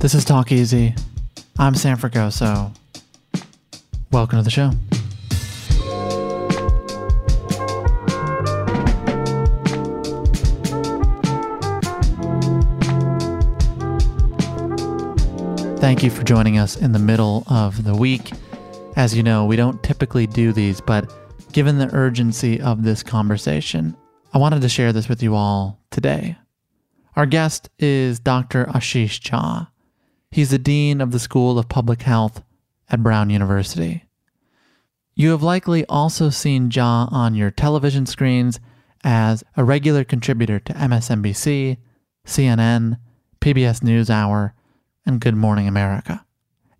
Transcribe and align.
This 0.00 0.14
is 0.14 0.24
Talk 0.24 0.52
Easy. 0.52 0.94
I'm 1.58 1.74
Sam 1.74 1.98
Fragoso. 1.98 2.72
Welcome 4.12 4.38
to 4.38 4.44
the 4.44 4.48
show. 4.48 4.70
Thank 15.80 16.04
you 16.04 16.10
for 16.10 16.22
joining 16.22 16.58
us 16.58 16.76
in 16.76 16.92
the 16.92 17.00
middle 17.00 17.42
of 17.48 17.82
the 17.82 17.96
week. 17.96 18.30
As 18.94 19.16
you 19.16 19.24
know, 19.24 19.46
we 19.46 19.56
don't 19.56 19.82
typically 19.82 20.28
do 20.28 20.52
these, 20.52 20.80
but 20.80 21.12
given 21.52 21.78
the 21.78 21.92
urgency 21.92 22.60
of 22.60 22.84
this 22.84 23.02
conversation, 23.02 23.96
I 24.32 24.38
wanted 24.38 24.62
to 24.62 24.68
share 24.68 24.92
this 24.92 25.08
with 25.08 25.24
you 25.24 25.34
all 25.34 25.80
today. 25.90 26.38
Our 27.16 27.26
guest 27.26 27.68
is 27.80 28.20
Dr. 28.20 28.66
Ashish 28.66 29.20
Jha. 29.20 29.66
He's 30.30 30.50
the 30.50 30.58
Dean 30.58 31.00
of 31.00 31.10
the 31.10 31.18
School 31.18 31.58
of 31.58 31.68
Public 31.68 32.02
Health 32.02 32.42
at 32.90 33.02
Brown 33.02 33.30
University. 33.30 34.04
You 35.14 35.30
have 35.30 35.42
likely 35.42 35.84
also 35.86 36.30
seen 36.30 36.70
Jha 36.70 37.10
on 37.12 37.34
your 37.34 37.50
television 37.50 38.06
screens 38.06 38.60
as 39.02 39.42
a 39.56 39.64
regular 39.64 40.04
contributor 40.04 40.60
to 40.60 40.72
MSNBC, 40.74 41.78
CNN, 42.26 42.98
PBS 43.40 43.80
NewsHour, 43.80 44.52
and 45.06 45.20
Good 45.20 45.34
Morning 45.34 45.66
America. 45.66 46.24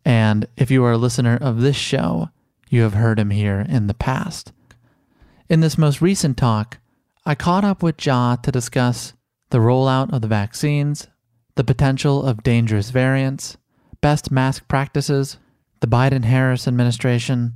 And 0.04 0.46
if 0.56 0.70
you 0.70 0.84
are 0.84 0.92
a 0.92 0.98
listener 0.98 1.36
of 1.36 1.60
this 1.60 1.76
show, 1.76 2.28
you 2.68 2.82
have 2.82 2.94
heard 2.94 3.18
him 3.18 3.30
here 3.30 3.64
in 3.68 3.86
the 3.86 3.94
past. 3.94 4.52
In 5.48 5.60
this 5.60 5.78
most 5.78 6.02
recent 6.02 6.36
talk, 6.36 6.78
I 7.24 7.34
caught 7.34 7.64
up 7.64 7.82
with 7.82 7.96
Jha 7.96 8.42
to 8.42 8.52
discuss 8.52 9.14
the 9.50 9.58
rollout 9.58 10.12
of 10.12 10.20
the 10.20 10.28
vaccines, 10.28 11.08
the 11.58 11.64
potential 11.64 12.24
of 12.24 12.44
dangerous 12.44 12.90
variants, 12.90 13.56
best 14.00 14.30
mask 14.30 14.68
practices, 14.68 15.38
the 15.80 15.88
Biden 15.88 16.24
Harris 16.24 16.68
administration, 16.68 17.54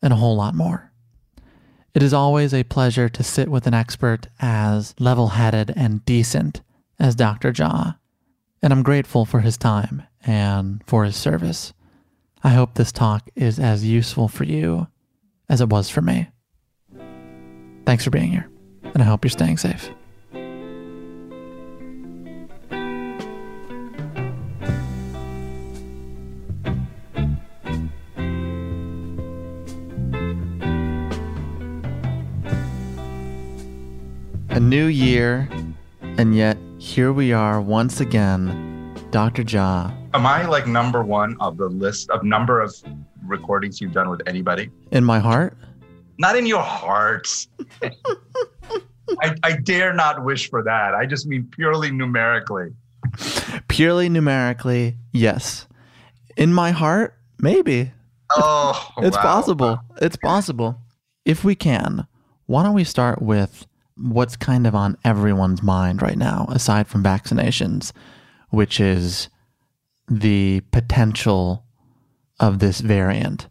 and 0.00 0.10
a 0.10 0.16
whole 0.16 0.34
lot 0.34 0.54
more. 0.54 0.90
It 1.92 2.02
is 2.02 2.14
always 2.14 2.54
a 2.54 2.64
pleasure 2.64 3.10
to 3.10 3.22
sit 3.22 3.50
with 3.50 3.66
an 3.66 3.74
expert 3.74 4.28
as 4.40 4.94
level 4.98 5.28
headed 5.28 5.70
and 5.76 6.02
decent 6.06 6.62
as 6.98 7.14
Dr. 7.14 7.52
Jha, 7.52 7.98
and 8.62 8.72
I'm 8.72 8.82
grateful 8.82 9.26
for 9.26 9.40
his 9.40 9.58
time 9.58 10.04
and 10.24 10.82
for 10.86 11.04
his 11.04 11.16
service. 11.16 11.74
I 12.42 12.50
hope 12.54 12.72
this 12.72 12.90
talk 12.90 13.28
is 13.36 13.58
as 13.58 13.84
useful 13.84 14.28
for 14.28 14.44
you 14.44 14.86
as 15.50 15.60
it 15.60 15.68
was 15.68 15.90
for 15.90 16.00
me. 16.00 16.30
Thanks 17.84 18.04
for 18.04 18.10
being 18.10 18.30
here, 18.30 18.48
and 18.82 19.02
I 19.02 19.04
hope 19.04 19.26
you're 19.26 19.30
staying 19.30 19.58
safe. 19.58 19.90
A 34.52 34.60
new 34.60 34.86
year, 34.86 35.48
and 36.18 36.34
yet 36.34 36.58
here 36.78 37.12
we 37.12 37.32
are 37.32 37.60
once 37.60 38.00
again, 38.00 38.94
Dr. 39.10 39.42
Jha. 39.44 39.90
Am 40.14 40.26
I 40.26 40.44
like 40.44 40.66
number 40.66 41.02
one 41.02 41.36
of 41.40 41.56
the 41.56 41.68
list 41.68 42.10
of 42.10 42.22
number 42.22 42.60
of 42.60 42.74
recordings 43.24 43.80
you've 43.80 43.92
done 43.92 44.10
with 44.10 44.20
anybody? 44.26 44.70
In 44.90 45.04
my 45.04 45.18
heart? 45.18 45.56
Not 46.18 46.36
in 46.36 46.44
your 46.46 46.62
heart. 46.62 47.28
I, 49.22 49.34
I 49.42 49.56
dare 49.56 49.94
not 49.94 50.22
wish 50.24 50.50
for 50.50 50.62
that. 50.62 50.94
I 50.94 51.06
just 51.06 51.26
mean 51.26 51.48
purely 51.50 51.90
numerically. 51.90 52.74
Purely 53.68 54.08
numerically, 54.10 54.96
yes. 55.12 55.66
In 56.36 56.52
my 56.52 56.70
heart, 56.72 57.16
maybe. 57.38 57.92
Oh, 58.30 58.88
It's 58.98 59.16
wow. 59.16 59.22
possible. 59.22 59.78
It's 60.02 60.16
possible. 60.16 60.78
If 61.24 61.42
we 61.42 61.54
can, 61.54 62.06
why 62.46 62.62
don't 62.64 62.74
we 62.74 62.84
start 62.84 63.22
with 63.22 63.66
what's 63.96 64.36
kind 64.36 64.66
of 64.66 64.74
on 64.74 64.96
everyone's 65.04 65.62
mind 65.62 66.02
right 66.02 66.18
now, 66.18 66.46
aside 66.50 66.88
from 66.88 67.02
vaccinations, 67.02 67.92
which 68.50 68.80
is 68.80 69.28
the 70.08 70.60
potential 70.72 71.64
of 72.40 72.58
this 72.58 72.80
variant. 72.80 73.46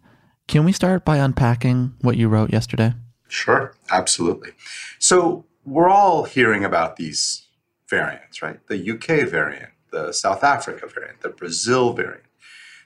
Can 0.48 0.66
we 0.66 0.72
start 0.72 1.06
by 1.06 1.18
unpacking 1.18 1.94
what 2.02 2.18
you 2.18 2.28
wrote 2.28 2.52
yesterday? 2.52 2.94
Sure, 3.28 3.74
absolutely. 3.90 4.52
So 5.00 5.46
we're 5.66 5.90
all 5.90 6.26
hearing 6.26 6.66
about 6.66 6.98
these 6.98 7.48
variants, 7.88 8.42
right? 8.42 8.60
The 8.68 8.92
UK 8.92 9.30
variant, 9.30 9.70
the 9.92 10.12
South 10.12 10.44
Africa 10.44 10.88
variant, 10.88 11.22
the 11.22 11.30
Brazil 11.30 11.94
variant. 11.94 12.26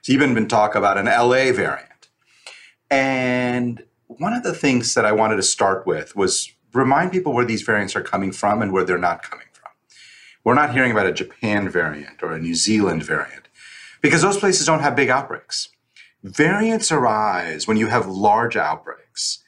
There's 0.06 0.16
even 0.16 0.34
been 0.34 0.48
talk 0.48 0.75
about 0.75 0.98
an 0.98 1.06
LA 1.06 1.52
variant. 1.52 2.10
And 2.92 3.84
one 4.07 4.34
of 4.34 4.44
the 4.44 4.54
things 4.54 4.94
that 4.94 5.06
I 5.06 5.12
wanted 5.12 5.38
to 5.38 5.44
start 5.44 5.88
with 5.88 6.16
was 6.16 6.52
remind 6.75 7.12
people 7.12 7.33
where 7.33 7.45
these 7.45 7.62
variants 7.62 7.95
are 7.95 8.01
coming 8.01 8.31
from 8.31 8.62
and 8.62 8.72
where 8.72 8.83
they're 8.83 8.98
not 8.98 9.24
coming 9.24 9.48
from. 9.54 9.72
We're 10.44 10.54
not 10.54 10.74
hearing 10.74 10.92
about 10.92 11.07
a 11.07 11.13
Japan 11.13 11.69
variant 11.69 12.22
or 12.22 12.33
a 12.33 12.39
New 12.39 12.56
Zealand 12.56 13.04
variant 13.04 13.48
because 14.01 14.22
those 14.22 14.38
places 14.38 14.68
don't 14.68 14.81
have 14.81 14.95
big 14.95 15.10
outbreaks. 15.10 15.69
Variants 16.24 16.92
arise 16.92 17.68
when 17.68 17.77
you 17.77 17.88
have 17.88 18.07
large 18.07 18.56
outbreaks. 18.56 19.44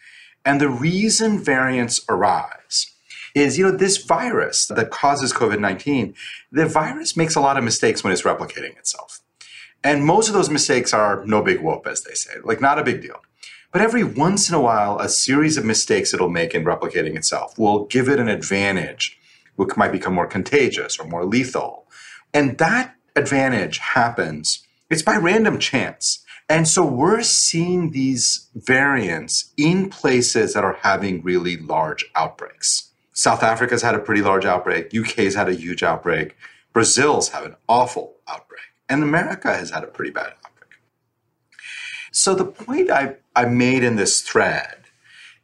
And 0.45 0.61
the 0.61 0.69
reason 0.69 1.43
variants 1.43 2.05
arise 2.07 2.93
is, 3.35 3.57
you 3.57 3.65
know, 3.65 3.75
this 3.75 3.97
virus 3.97 4.67
that 4.67 4.89
causes 4.89 5.33
COVID 5.33 5.59
19, 5.59 6.15
the 6.51 6.65
virus 6.65 7.17
makes 7.17 7.35
a 7.35 7.41
lot 7.41 7.57
of 7.57 7.63
mistakes 7.63 8.03
when 8.03 8.13
it's 8.13 8.21
replicating 8.21 8.77
itself. 8.77 9.21
And 9.83 10.05
most 10.05 10.27
of 10.27 10.33
those 10.33 10.49
mistakes 10.49 10.93
are 10.93 11.23
no 11.25 11.41
big 11.41 11.61
whoop, 11.61 11.85
as 11.85 12.01
they 12.01 12.13
say, 12.13 12.33
like 12.43 12.61
not 12.61 12.79
a 12.79 12.83
big 12.83 13.01
deal. 13.01 13.21
But 13.77 13.83
every 13.83 14.03
once 14.03 14.49
in 14.49 14.55
a 14.55 14.59
while, 14.59 14.97
a 14.97 15.07
series 15.07 15.55
of 15.55 15.63
mistakes 15.63 16.11
it'll 16.11 16.31
make 16.31 16.55
in 16.55 16.65
replicating 16.65 17.15
itself 17.15 17.59
will 17.59 17.85
give 17.85 18.09
it 18.09 18.19
an 18.19 18.27
advantage, 18.27 19.19
which 19.55 19.77
might 19.77 19.91
become 19.91 20.15
more 20.15 20.25
contagious 20.25 20.97
or 20.97 21.05
more 21.05 21.23
lethal. 21.25 21.85
And 22.33 22.57
that 22.57 22.95
advantage 23.15 23.77
happens, 23.77 24.65
it's 24.89 25.03
by 25.03 25.15
random 25.15 25.59
chance. 25.59 26.25
And 26.49 26.67
so 26.67 26.83
we're 26.83 27.21
seeing 27.21 27.91
these 27.91 28.47
variants 28.55 29.53
in 29.57 29.91
places 29.91 30.55
that 30.55 30.63
are 30.63 30.79
having 30.81 31.21
really 31.21 31.57
large 31.57 32.03
outbreaks. 32.15 32.89
South 33.13 33.43
Africa's 33.43 33.83
had 33.83 33.93
a 33.93 33.99
pretty 33.99 34.23
large 34.23 34.45
outbreak, 34.45 34.91
UK's 34.91 35.35
had 35.35 35.49
a 35.49 35.53
huge 35.53 35.83
outbreak, 35.83 36.35
Brazil's 36.73 37.29
had 37.29 37.43
an 37.43 37.55
awful 37.69 38.15
outbreak, 38.27 38.73
and 38.89 39.03
America 39.03 39.53
has 39.53 39.69
had 39.69 39.83
a 39.83 39.87
pretty 39.87 40.09
bad 40.09 40.33
outbreak. 40.43 40.47
So 42.11 42.33
the 42.33 42.45
point 42.45 42.89
I, 42.89 43.17
I 43.37 43.45
made 43.45 43.83
in 43.83 43.97
this 43.97 44.21
thread 44.21 44.85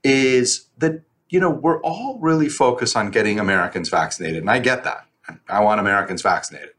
is 0.04 0.66
that, 0.80 1.04
you 1.30 1.40
know, 1.40 1.52
we're 1.52 1.80
all 1.82 2.18
really 2.20 2.50
focused 2.50 2.98
on 2.98 3.12
getting 3.12 3.40
Americans 3.40 3.90
vaccinated, 3.90 4.42
and 4.42 4.50
I 4.50 4.58
get 4.58 4.84
that. 4.84 5.06
I 5.48 5.60
want 5.60 5.80
Americans 5.80 6.24
vaccinated. 6.24 6.74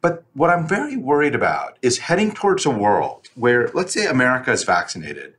But 0.00 0.24
what 0.34 0.50
I'm 0.50 0.66
very 0.66 0.96
worried 0.96 1.36
about 1.36 1.78
is 1.80 1.98
heading 1.98 2.32
towards 2.32 2.66
a 2.66 2.70
world 2.70 3.28
where, 3.36 3.70
let's 3.72 3.94
say, 3.94 4.06
America 4.06 4.50
is 4.50 4.64
vaccinated, 4.64 5.34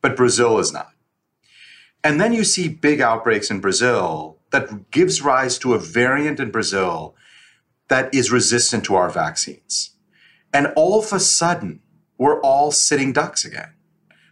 but 0.00 0.16
Brazil 0.16 0.58
is 0.58 0.72
not. 0.72 0.92
And 2.02 2.18
then 2.18 2.32
you 2.32 2.42
see 2.42 2.66
big 2.66 3.02
outbreaks 3.02 3.50
in 3.50 3.60
Brazil 3.60 4.38
that 4.52 4.90
gives 4.90 5.20
rise 5.20 5.58
to 5.58 5.74
a 5.74 5.78
variant 5.78 6.40
in 6.40 6.50
Brazil 6.50 7.14
that 7.88 8.12
is 8.14 8.32
resistant 8.32 8.84
to 8.84 8.94
our 8.94 9.10
vaccines. 9.10 9.90
And 10.50 10.72
all 10.76 10.98
of 10.98 11.12
a 11.12 11.20
sudden, 11.20 11.80
we're 12.16 12.40
all 12.40 12.72
sitting 12.72 13.12
ducks 13.12 13.44
again. 13.44 13.74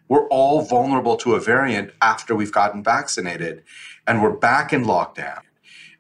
We're 0.09 0.27
all 0.29 0.63
vulnerable 0.63 1.17
to 1.19 1.35
a 1.35 1.41
variant 1.41 1.93
after 2.01 2.35
we've 2.35 2.53
gotten 2.53 2.83
vaccinated, 2.83 3.63
and 4.07 4.23
we're 4.23 4.37
back 4.37 4.73
in 4.73 4.85
lockdown. 4.85 5.41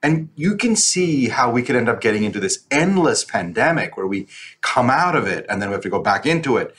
And 0.02 0.28
you 0.37 0.56
can 0.56 0.76
see 0.76 1.28
how 1.28 1.50
we 1.50 1.62
could 1.62 1.76
end 1.76 1.88
up 1.88 2.00
getting 2.00 2.25
into 2.25 2.40
this 2.40 2.64
endless 2.70 3.25
pandemic 3.25 3.96
where 3.96 4.06
we 4.06 4.28
come 4.60 4.90
out 4.90 5.16
of 5.16 5.26
it 5.26 5.44
and 5.49 5.60
then 5.60 5.70
we 5.70 5.72
have 5.72 5.82
to 5.82 5.90
go 5.90 6.00
back 6.00 6.25
into 6.25 6.56
it. 6.56 6.75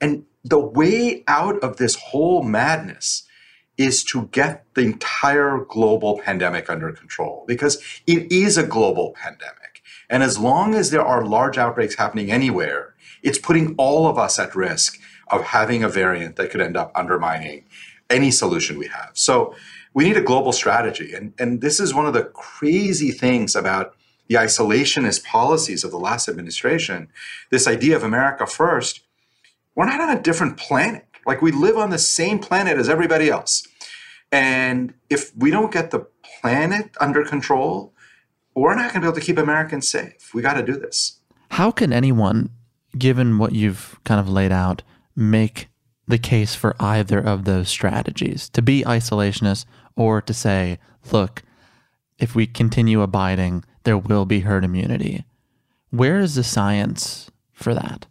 And 0.00 0.24
the 0.44 0.58
way 0.58 1.22
out 1.28 1.58
of 1.60 1.76
this 1.76 1.94
whole 1.94 2.42
madness 2.42 3.22
is 3.78 4.02
to 4.04 4.28
get 4.32 4.64
the 4.74 4.80
entire 4.80 5.58
global 5.58 6.18
pandemic 6.18 6.68
under 6.68 6.90
control 6.92 7.44
because 7.46 7.82
it 8.06 8.30
is 8.32 8.56
a 8.56 8.66
global 8.66 9.12
pandemic. 9.12 9.82
And 10.08 10.22
as 10.22 10.38
long 10.38 10.74
as 10.74 10.90
there 10.90 11.04
are 11.04 11.24
large 11.24 11.58
outbreaks 11.58 11.96
happening 11.96 12.30
anywhere, 12.30 12.94
it's 13.22 13.38
putting 13.38 13.74
all 13.76 14.06
of 14.06 14.18
us 14.18 14.38
at 14.38 14.54
risk 14.54 14.98
of 15.28 15.42
having 15.42 15.82
a 15.82 15.88
variant 15.88 16.36
that 16.36 16.50
could 16.50 16.60
end 16.60 16.76
up 16.76 16.92
undermining 16.94 17.64
any 18.10 18.30
solution 18.30 18.78
we 18.78 18.88
have. 18.88 19.10
So 19.14 19.54
we 19.94 20.04
need 20.04 20.16
a 20.16 20.22
global 20.22 20.52
strategy. 20.52 21.14
And, 21.14 21.32
and 21.38 21.60
this 21.60 21.80
is 21.80 21.94
one 21.94 22.06
of 22.06 22.12
the 22.12 22.24
crazy 22.24 23.10
things 23.10 23.56
about 23.56 23.96
the 24.28 24.36
isolationist 24.36 25.24
policies 25.24 25.84
of 25.84 25.90
the 25.90 25.98
last 25.98 26.28
administration. 26.28 27.08
This 27.50 27.66
idea 27.66 27.96
of 27.96 28.02
America 28.02 28.46
first, 28.46 29.00
we're 29.74 29.86
not 29.86 30.00
on 30.00 30.16
a 30.16 30.20
different 30.20 30.56
planet. 30.56 31.06
Like 31.26 31.42
we 31.42 31.52
live 31.52 31.76
on 31.76 31.90
the 31.90 31.98
same 31.98 32.38
planet 32.38 32.78
as 32.78 32.88
everybody 32.88 33.28
else. 33.28 33.66
And 34.32 34.94
if 35.10 35.34
we 35.36 35.50
don't 35.50 35.72
get 35.72 35.90
the 35.90 36.06
planet 36.40 36.90
under 37.00 37.24
control, 37.24 37.92
we're 38.54 38.74
not 38.74 38.92
going 38.92 38.94
to 38.94 39.00
be 39.00 39.06
able 39.06 39.14
to 39.14 39.20
keep 39.20 39.38
Americans 39.38 39.88
safe. 39.88 40.32
We 40.34 40.42
got 40.42 40.54
to 40.54 40.62
do 40.62 40.76
this. 40.76 41.20
How 41.50 41.70
can 41.70 41.92
anyone, 41.92 42.50
given 42.98 43.38
what 43.38 43.52
you've 43.52 43.98
kind 44.04 44.18
of 44.20 44.28
laid 44.28 44.52
out, 44.52 44.82
make 45.16 45.68
the 46.06 46.18
case 46.18 46.54
for 46.54 46.76
either 46.78 47.18
of 47.18 47.44
those 47.44 47.68
strategies 47.68 48.48
to 48.50 48.62
be 48.62 48.84
isolationist 48.84 49.64
or 49.96 50.20
to 50.20 50.32
say, 50.32 50.78
look, 51.10 51.42
if 52.18 52.34
we 52.34 52.46
continue 52.46 53.02
abiding, 53.02 53.64
there 53.84 53.98
will 53.98 54.24
be 54.24 54.40
herd 54.40 54.64
immunity. 54.64 55.24
Where 55.90 56.18
is 56.18 56.34
the 56.34 56.44
science 56.44 57.30
for 57.52 57.74
that? 57.74 58.06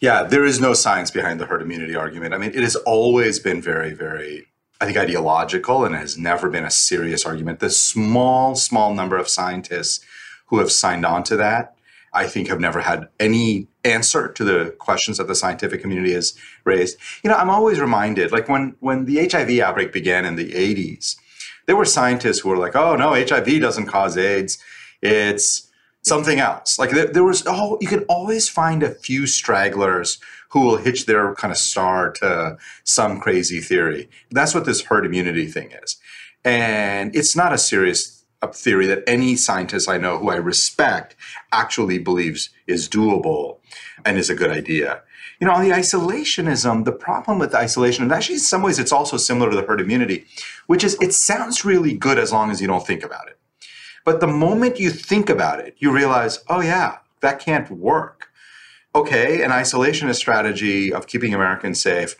Yeah, 0.00 0.24
there 0.24 0.44
is 0.44 0.60
no 0.60 0.74
science 0.74 1.10
behind 1.10 1.40
the 1.40 1.46
herd 1.46 1.62
immunity 1.62 1.94
argument. 1.94 2.34
I 2.34 2.38
mean, 2.38 2.50
it 2.50 2.62
has 2.62 2.76
always 2.76 3.38
been 3.38 3.62
very, 3.62 3.94
very, 3.94 4.46
I 4.80 4.86
think, 4.86 4.98
ideological 4.98 5.84
and 5.84 5.94
has 5.94 6.18
never 6.18 6.50
been 6.50 6.64
a 6.64 6.70
serious 6.70 7.24
argument. 7.24 7.60
The 7.60 7.70
small, 7.70 8.54
small 8.56 8.92
number 8.94 9.16
of 9.16 9.28
scientists 9.28 10.04
who 10.46 10.58
have 10.58 10.70
signed 10.70 11.06
on 11.06 11.22
to 11.24 11.36
that 11.36 11.75
I 12.16 12.26
think 12.26 12.48
have 12.48 12.60
never 12.60 12.80
had 12.80 13.08
any 13.20 13.68
answer 13.84 14.28
to 14.28 14.44
the 14.44 14.74
questions 14.78 15.18
that 15.18 15.28
the 15.28 15.34
scientific 15.34 15.82
community 15.82 16.14
has 16.14 16.34
raised. 16.64 16.96
You 17.22 17.30
know, 17.30 17.36
I'm 17.36 17.50
always 17.50 17.78
reminded, 17.78 18.32
like 18.32 18.48
when 18.48 18.74
when 18.80 19.04
the 19.04 19.28
HIV 19.28 19.60
outbreak 19.60 19.92
began 19.92 20.24
in 20.24 20.36
the 20.36 20.52
80s, 20.52 21.16
there 21.66 21.76
were 21.76 21.84
scientists 21.84 22.40
who 22.40 22.48
were 22.48 22.56
like, 22.56 22.74
"Oh 22.74 22.96
no, 22.96 23.12
HIV 23.12 23.60
doesn't 23.60 23.86
cause 23.86 24.16
AIDS; 24.16 24.58
it's 25.02 25.68
something 26.02 26.40
else." 26.40 26.78
Like 26.78 26.90
there, 26.90 27.06
there 27.06 27.24
was, 27.24 27.44
oh, 27.46 27.76
you 27.80 27.88
can 27.88 28.04
always 28.04 28.48
find 28.48 28.82
a 28.82 28.94
few 28.94 29.26
stragglers 29.26 30.18
who 30.50 30.60
will 30.60 30.78
hitch 30.78 31.04
their 31.04 31.34
kind 31.34 31.52
of 31.52 31.58
star 31.58 32.12
to 32.12 32.56
some 32.84 33.20
crazy 33.20 33.60
theory. 33.60 34.08
That's 34.30 34.54
what 34.54 34.64
this 34.64 34.82
herd 34.82 35.04
immunity 35.04 35.46
thing 35.46 35.72
is, 35.82 35.96
and 36.44 37.14
it's 37.14 37.36
not 37.36 37.52
a 37.52 37.58
serious 37.58 38.15
a 38.42 38.52
theory 38.52 38.86
that 38.86 39.02
any 39.06 39.36
scientist 39.36 39.88
I 39.88 39.98
know 39.98 40.18
who 40.18 40.30
I 40.30 40.36
respect 40.36 41.16
actually 41.52 41.98
believes 41.98 42.50
is 42.66 42.88
doable 42.88 43.58
and 44.04 44.18
is 44.18 44.30
a 44.30 44.34
good 44.34 44.50
idea. 44.50 45.02
You 45.40 45.46
know, 45.46 45.54
on 45.54 45.62
the 45.62 45.74
isolationism, 45.74 46.84
the 46.84 46.92
problem 46.92 47.38
with 47.38 47.54
isolation, 47.54 48.04
and 48.04 48.12
actually 48.12 48.36
in 48.36 48.40
some 48.40 48.62
ways 48.62 48.78
it's 48.78 48.92
also 48.92 49.16
similar 49.16 49.50
to 49.50 49.56
the 49.56 49.62
herd 49.62 49.80
immunity, 49.80 50.26
which 50.66 50.84
is 50.84 50.96
it 51.00 51.12
sounds 51.12 51.64
really 51.64 51.94
good 51.94 52.18
as 52.18 52.32
long 52.32 52.50
as 52.50 52.60
you 52.60 52.66
don't 52.66 52.86
think 52.86 53.04
about 53.04 53.28
it. 53.28 53.38
But 54.04 54.20
the 54.20 54.26
moment 54.26 54.80
you 54.80 54.90
think 54.90 55.28
about 55.28 55.60
it, 55.60 55.74
you 55.78 55.90
realize, 55.92 56.42
oh 56.48 56.60
yeah, 56.60 56.98
that 57.20 57.40
can't 57.40 57.70
work. 57.70 58.28
Okay, 58.94 59.42
an 59.42 59.50
isolationist 59.50 60.16
strategy 60.16 60.90
of 60.90 61.06
keeping 61.06 61.34
Americans 61.34 61.82
safe 61.82 62.16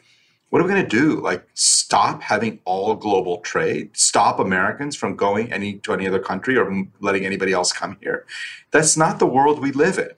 what 0.51 0.63
are 0.63 0.65
we 0.65 0.71
going 0.71 0.89
to 0.89 0.89
do? 0.89 1.21
Like 1.21 1.47
stop 1.55 2.23
having 2.23 2.61
all 2.65 2.95
global 2.95 3.39
trade? 3.39 3.97
Stop 3.97 4.39
Americans 4.39 4.95
from 4.95 5.17
going 5.17 5.53
any 5.53 5.75
to 5.79 5.93
any 5.93 6.07
other 6.07 6.21
country 6.21 6.57
or 6.57 6.87
letting 7.01 7.27
anybody 7.27 7.53
else 7.53 7.73
come 7.73 7.97
here? 8.01 8.25
That's 8.71 8.97
not 8.97 9.19
the 9.19 9.27
world 9.27 9.61
we 9.61 9.73
live 9.73 9.99
in. 9.99 10.11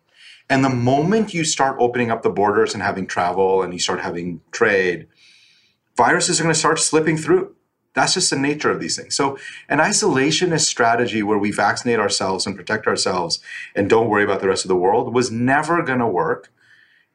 And 0.50 0.64
the 0.64 0.70
moment 0.70 1.34
you 1.34 1.44
start 1.44 1.76
opening 1.78 2.10
up 2.10 2.22
the 2.22 2.30
borders 2.30 2.72
and 2.74 2.82
having 2.82 3.06
travel 3.06 3.62
and 3.62 3.72
you 3.72 3.78
start 3.78 4.00
having 4.00 4.40
trade, 4.50 5.06
viruses 5.96 6.40
are 6.40 6.44
going 6.44 6.54
to 6.54 6.58
start 6.58 6.78
slipping 6.78 7.16
through. 7.16 7.54
That's 7.94 8.14
just 8.14 8.30
the 8.30 8.38
nature 8.38 8.70
of 8.70 8.80
these 8.80 8.96
things. 8.96 9.16
So, 9.16 9.38
an 9.68 9.78
isolationist 9.78 10.66
strategy 10.66 11.22
where 11.22 11.38
we 11.38 11.50
vaccinate 11.50 11.98
ourselves 11.98 12.46
and 12.46 12.54
protect 12.54 12.86
ourselves 12.86 13.40
and 13.74 13.90
don't 13.90 14.08
worry 14.08 14.24
about 14.24 14.40
the 14.40 14.48
rest 14.48 14.64
of 14.64 14.68
the 14.68 14.76
world 14.76 15.12
was 15.12 15.30
never 15.30 15.82
going 15.82 15.98
to 15.98 16.06
work. 16.06 16.52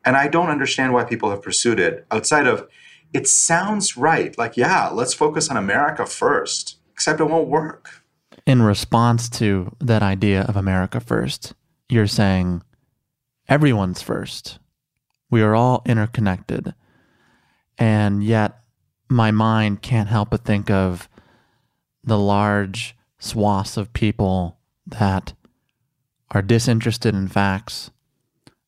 And 0.04 0.18
I 0.18 0.28
don't 0.28 0.50
understand 0.50 0.94
why 0.94 1.06
people 1.06 1.30
have 1.30 1.42
pursued 1.42 1.80
it 1.80 2.06
outside 2.12 2.48
of 2.48 2.68
it 3.14 3.28
sounds 3.28 3.96
right. 3.96 4.38
Like, 4.38 4.58
yeah, 4.58 4.90
let's 4.90 5.14
focus 5.14 5.50
on 5.50 5.58
America 5.58 6.06
first, 6.06 6.80
except 6.92 7.20
it 7.20 7.26
won't 7.26 7.48
work. 7.48 8.04
In 8.46 8.62
response 8.62 9.30
to 9.32 9.76
that 9.80 10.04
idea 10.04 10.42
of 10.42 10.58
America 10.58 11.00
first, 11.00 11.54
you're 11.88 12.08
saying 12.08 12.64
everyone's 13.48 14.02
first. 14.02 14.60
We 15.30 15.42
are 15.42 15.56
all 15.56 15.84
interconnected. 15.86 16.74
And 17.78 18.24
yet, 18.24 18.60
my 19.10 19.32
mind 19.32 19.82
can't 19.82 20.10
help 20.10 20.32
but 20.32 20.44
think 20.44 20.70
of 20.70 21.08
the 22.04 22.18
large 22.18 22.96
swaths 23.20 23.78
of 23.78 23.94
people 23.94 24.58
that 24.86 25.34
are 26.32 26.42
disinterested 26.42 27.16
in 27.16 27.28
facts, 27.28 27.92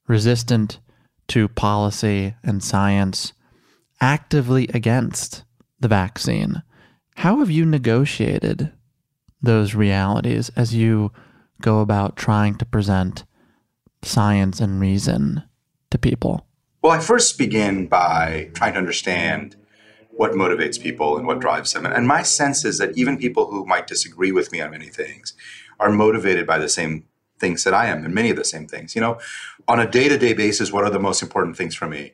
resistant 0.07 0.79
to 1.27 1.47
policy 1.47 2.35
and 2.43 2.63
science, 2.63 3.33
actively 4.05 4.67
against 4.71 5.43
the 5.79 5.88
vaccine. 5.88 6.62
How 7.15 7.39
have 7.39 7.50
you 7.50 7.65
negotiated 7.65 8.71
those 9.41 9.74
realities 9.74 10.51
as 10.55 10.75
you 10.75 11.12
go 11.59 11.79
about 11.79 12.15
trying 12.15 12.55
to 12.55 12.65
present 12.65 13.25
science 14.03 14.59
and 14.59 14.79
reason 14.79 15.41
to 15.89 15.97
people? 15.97 16.45
Well, 16.83 16.91
I 16.91 17.00
first 17.00 17.39
begin 17.39 17.88
by 17.88 18.51
trying 18.53 18.74
to 18.74 18.77
understand 18.77 19.55
what 20.12 20.33
motivates 20.33 20.79
people 20.79 21.17
and 21.17 21.25
what 21.25 21.39
drives 21.39 21.74
them. 21.74 21.88
And 21.88 22.07
my 22.07 22.21
sense 22.21 22.63
is 22.63 22.77
that 22.77 22.95
even 22.95 23.17
people 23.17 23.50
who 23.50 23.65
might 23.65 23.88
disagree 23.88 24.31
with 24.31 24.51
me 24.51 24.62
on 24.62 24.69
many 24.69 24.89
things 24.89 25.33
are 25.79 25.89
motivated 25.89 26.45
by 26.45 26.59
the 26.59 26.69
same 26.69 27.05
things 27.39 27.63
that 27.63 27.74
I 27.74 27.88
am 27.88 28.05
and 28.05 28.13
many 28.13 28.29
of 28.29 28.38
the 28.38 28.45
same 28.45 28.67
things. 28.67 28.93
You 28.93 29.01
know, 29.01 29.17
on 29.67 29.79
a 29.79 29.89
day 29.89 30.07
to 30.09 30.17
day 30.19 30.33
basis, 30.33 30.71
what 30.71 30.83
are 30.83 30.91
the 30.91 31.00
most 31.00 31.24
important 31.24 31.57
things 31.57 31.74
for 31.74 31.88
me? 31.88 32.13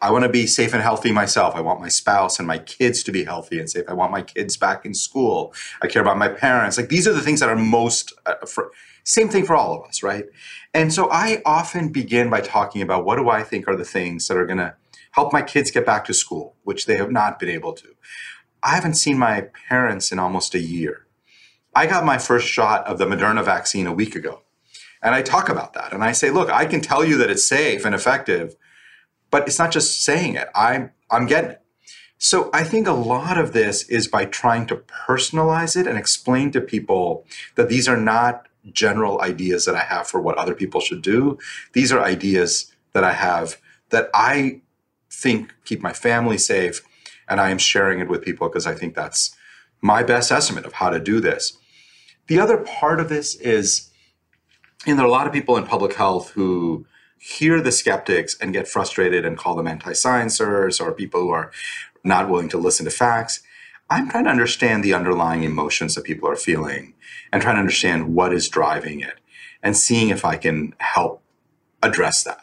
I 0.00 0.10
want 0.10 0.24
to 0.24 0.28
be 0.28 0.46
safe 0.46 0.74
and 0.74 0.82
healthy 0.82 1.10
myself. 1.10 1.54
I 1.56 1.60
want 1.60 1.80
my 1.80 1.88
spouse 1.88 2.38
and 2.38 2.46
my 2.46 2.58
kids 2.58 3.02
to 3.04 3.12
be 3.12 3.24
healthy 3.24 3.58
and 3.58 3.68
safe. 3.68 3.84
I 3.88 3.94
want 3.94 4.12
my 4.12 4.22
kids 4.22 4.56
back 4.56 4.84
in 4.84 4.92
school. 4.92 5.54
I 5.80 5.86
care 5.86 6.02
about 6.02 6.18
my 6.18 6.28
parents. 6.28 6.76
Like 6.76 6.90
these 6.90 7.08
are 7.08 7.14
the 7.14 7.22
things 7.22 7.40
that 7.40 7.48
are 7.48 7.56
most 7.56 8.12
uh, 8.26 8.34
for, 8.46 8.72
same 9.04 9.28
thing 9.28 9.46
for 9.46 9.54
all 9.54 9.72
of 9.72 9.88
us, 9.88 10.02
right? 10.02 10.26
And 10.74 10.92
so 10.92 11.08
I 11.10 11.40
often 11.46 11.88
begin 11.88 12.28
by 12.28 12.40
talking 12.40 12.82
about 12.82 13.04
what 13.04 13.16
do 13.16 13.30
I 13.30 13.42
think 13.42 13.66
are 13.68 13.76
the 13.76 13.84
things 13.84 14.28
that 14.28 14.36
are 14.36 14.44
going 14.44 14.58
to 14.58 14.74
help 15.12 15.32
my 15.32 15.42
kids 15.42 15.70
get 15.70 15.86
back 15.86 16.04
to 16.04 16.14
school, 16.14 16.56
which 16.64 16.84
they 16.84 16.96
have 16.96 17.10
not 17.10 17.38
been 17.38 17.48
able 17.48 17.72
to. 17.72 17.88
I 18.62 18.74
haven't 18.74 18.94
seen 18.94 19.16
my 19.16 19.48
parents 19.68 20.12
in 20.12 20.18
almost 20.18 20.54
a 20.54 20.60
year. 20.60 21.06
I 21.74 21.86
got 21.86 22.04
my 22.04 22.18
first 22.18 22.48
shot 22.48 22.86
of 22.86 22.98
the 22.98 23.06
Moderna 23.06 23.44
vaccine 23.44 23.86
a 23.86 23.92
week 23.92 24.14
ago. 24.14 24.42
And 25.02 25.14
I 25.14 25.22
talk 25.22 25.48
about 25.48 25.72
that. 25.74 25.92
And 25.92 26.02
I 26.02 26.12
say, 26.12 26.30
look, 26.30 26.50
I 26.50 26.66
can 26.66 26.80
tell 26.80 27.04
you 27.04 27.16
that 27.18 27.30
it's 27.30 27.44
safe 27.44 27.84
and 27.84 27.94
effective, 27.94 28.56
but 29.36 29.46
it's 29.46 29.58
not 29.58 29.70
just 29.70 30.02
saying 30.02 30.34
it. 30.34 30.48
I'm 30.54 30.92
I'm 31.10 31.26
getting 31.26 31.50
it. 31.50 31.60
So 32.16 32.48
I 32.54 32.64
think 32.64 32.86
a 32.86 32.92
lot 32.92 33.36
of 33.36 33.52
this 33.52 33.86
is 33.90 34.08
by 34.08 34.24
trying 34.24 34.66
to 34.68 34.76
personalize 34.76 35.76
it 35.78 35.86
and 35.86 35.98
explain 35.98 36.50
to 36.52 36.60
people 36.62 37.26
that 37.56 37.68
these 37.68 37.86
are 37.86 37.98
not 37.98 38.48
general 38.72 39.20
ideas 39.20 39.66
that 39.66 39.74
I 39.74 39.80
have 39.80 40.06
for 40.06 40.22
what 40.22 40.38
other 40.38 40.54
people 40.54 40.80
should 40.80 41.02
do. 41.02 41.38
These 41.74 41.92
are 41.92 42.02
ideas 42.02 42.72
that 42.94 43.04
I 43.04 43.12
have 43.12 43.58
that 43.90 44.08
I 44.14 44.62
think 45.10 45.54
keep 45.66 45.82
my 45.82 45.92
family 45.92 46.38
safe 46.38 46.80
and 47.28 47.38
I 47.38 47.50
am 47.50 47.58
sharing 47.58 48.00
it 48.00 48.08
with 48.08 48.22
people 48.22 48.48
because 48.48 48.66
I 48.66 48.74
think 48.74 48.94
that's 48.94 49.36
my 49.82 50.02
best 50.02 50.32
estimate 50.32 50.64
of 50.64 50.72
how 50.72 50.88
to 50.88 50.98
do 50.98 51.20
this. 51.20 51.58
The 52.28 52.40
other 52.40 52.56
part 52.56 53.00
of 53.00 53.10
this 53.10 53.34
is, 53.34 53.90
you 54.86 54.94
know, 54.94 54.96
there 54.96 55.04
are 55.04 55.08
a 55.08 55.12
lot 55.12 55.26
of 55.26 55.34
people 55.34 55.58
in 55.58 55.66
public 55.66 55.92
health 55.92 56.30
who 56.30 56.86
hear 57.18 57.60
the 57.60 57.72
skeptics 57.72 58.36
and 58.40 58.52
get 58.52 58.68
frustrated 58.68 59.24
and 59.24 59.38
call 59.38 59.54
them 59.54 59.66
anti-sciencers 59.66 60.80
or 60.80 60.92
people 60.92 61.20
who 61.20 61.30
are 61.30 61.50
not 62.04 62.28
willing 62.28 62.48
to 62.50 62.58
listen 62.58 62.84
to 62.84 62.90
facts. 62.90 63.42
I'm 63.90 64.08
trying 64.08 64.24
to 64.24 64.30
understand 64.30 64.82
the 64.82 64.94
underlying 64.94 65.42
emotions 65.42 65.94
that 65.94 66.04
people 66.04 66.28
are 66.28 66.36
feeling 66.36 66.94
and 67.32 67.42
trying 67.42 67.56
to 67.56 67.60
understand 67.60 68.14
what 68.14 68.32
is 68.32 68.48
driving 68.48 69.00
it 69.00 69.14
and 69.62 69.76
seeing 69.76 70.10
if 70.10 70.24
I 70.24 70.36
can 70.36 70.74
help 70.78 71.22
address 71.82 72.22
that. 72.24 72.40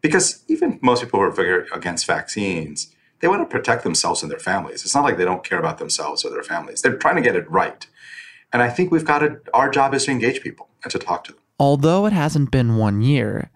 Because 0.00 0.44
even 0.48 0.78
most 0.82 1.02
people 1.02 1.20
who 1.20 1.26
are 1.26 1.66
against 1.72 2.06
vaccines, 2.06 2.94
they 3.20 3.28
want 3.28 3.42
to 3.42 3.50
protect 3.50 3.84
themselves 3.84 4.22
and 4.22 4.30
their 4.30 4.38
families. 4.38 4.84
It's 4.84 4.94
not 4.94 5.04
like 5.04 5.16
they 5.16 5.24
don't 5.24 5.44
care 5.44 5.58
about 5.58 5.78
themselves 5.78 6.24
or 6.24 6.30
their 6.30 6.42
families. 6.42 6.82
They're 6.82 6.96
trying 6.96 7.16
to 7.16 7.22
get 7.22 7.36
it 7.36 7.50
right. 7.50 7.86
And 8.52 8.62
I 8.62 8.68
think 8.68 8.90
we've 8.90 9.04
got 9.04 9.20
to, 9.20 9.40
our 9.54 9.70
job 9.70 9.94
is 9.94 10.04
to 10.04 10.10
engage 10.10 10.42
people 10.42 10.68
and 10.82 10.92
to 10.92 10.98
talk 10.98 11.24
to 11.24 11.32
them. 11.32 11.40
Although 11.58 12.04
it 12.04 12.12
hasn't 12.12 12.50
been 12.50 12.76
one 12.76 13.00
year, 13.00 13.50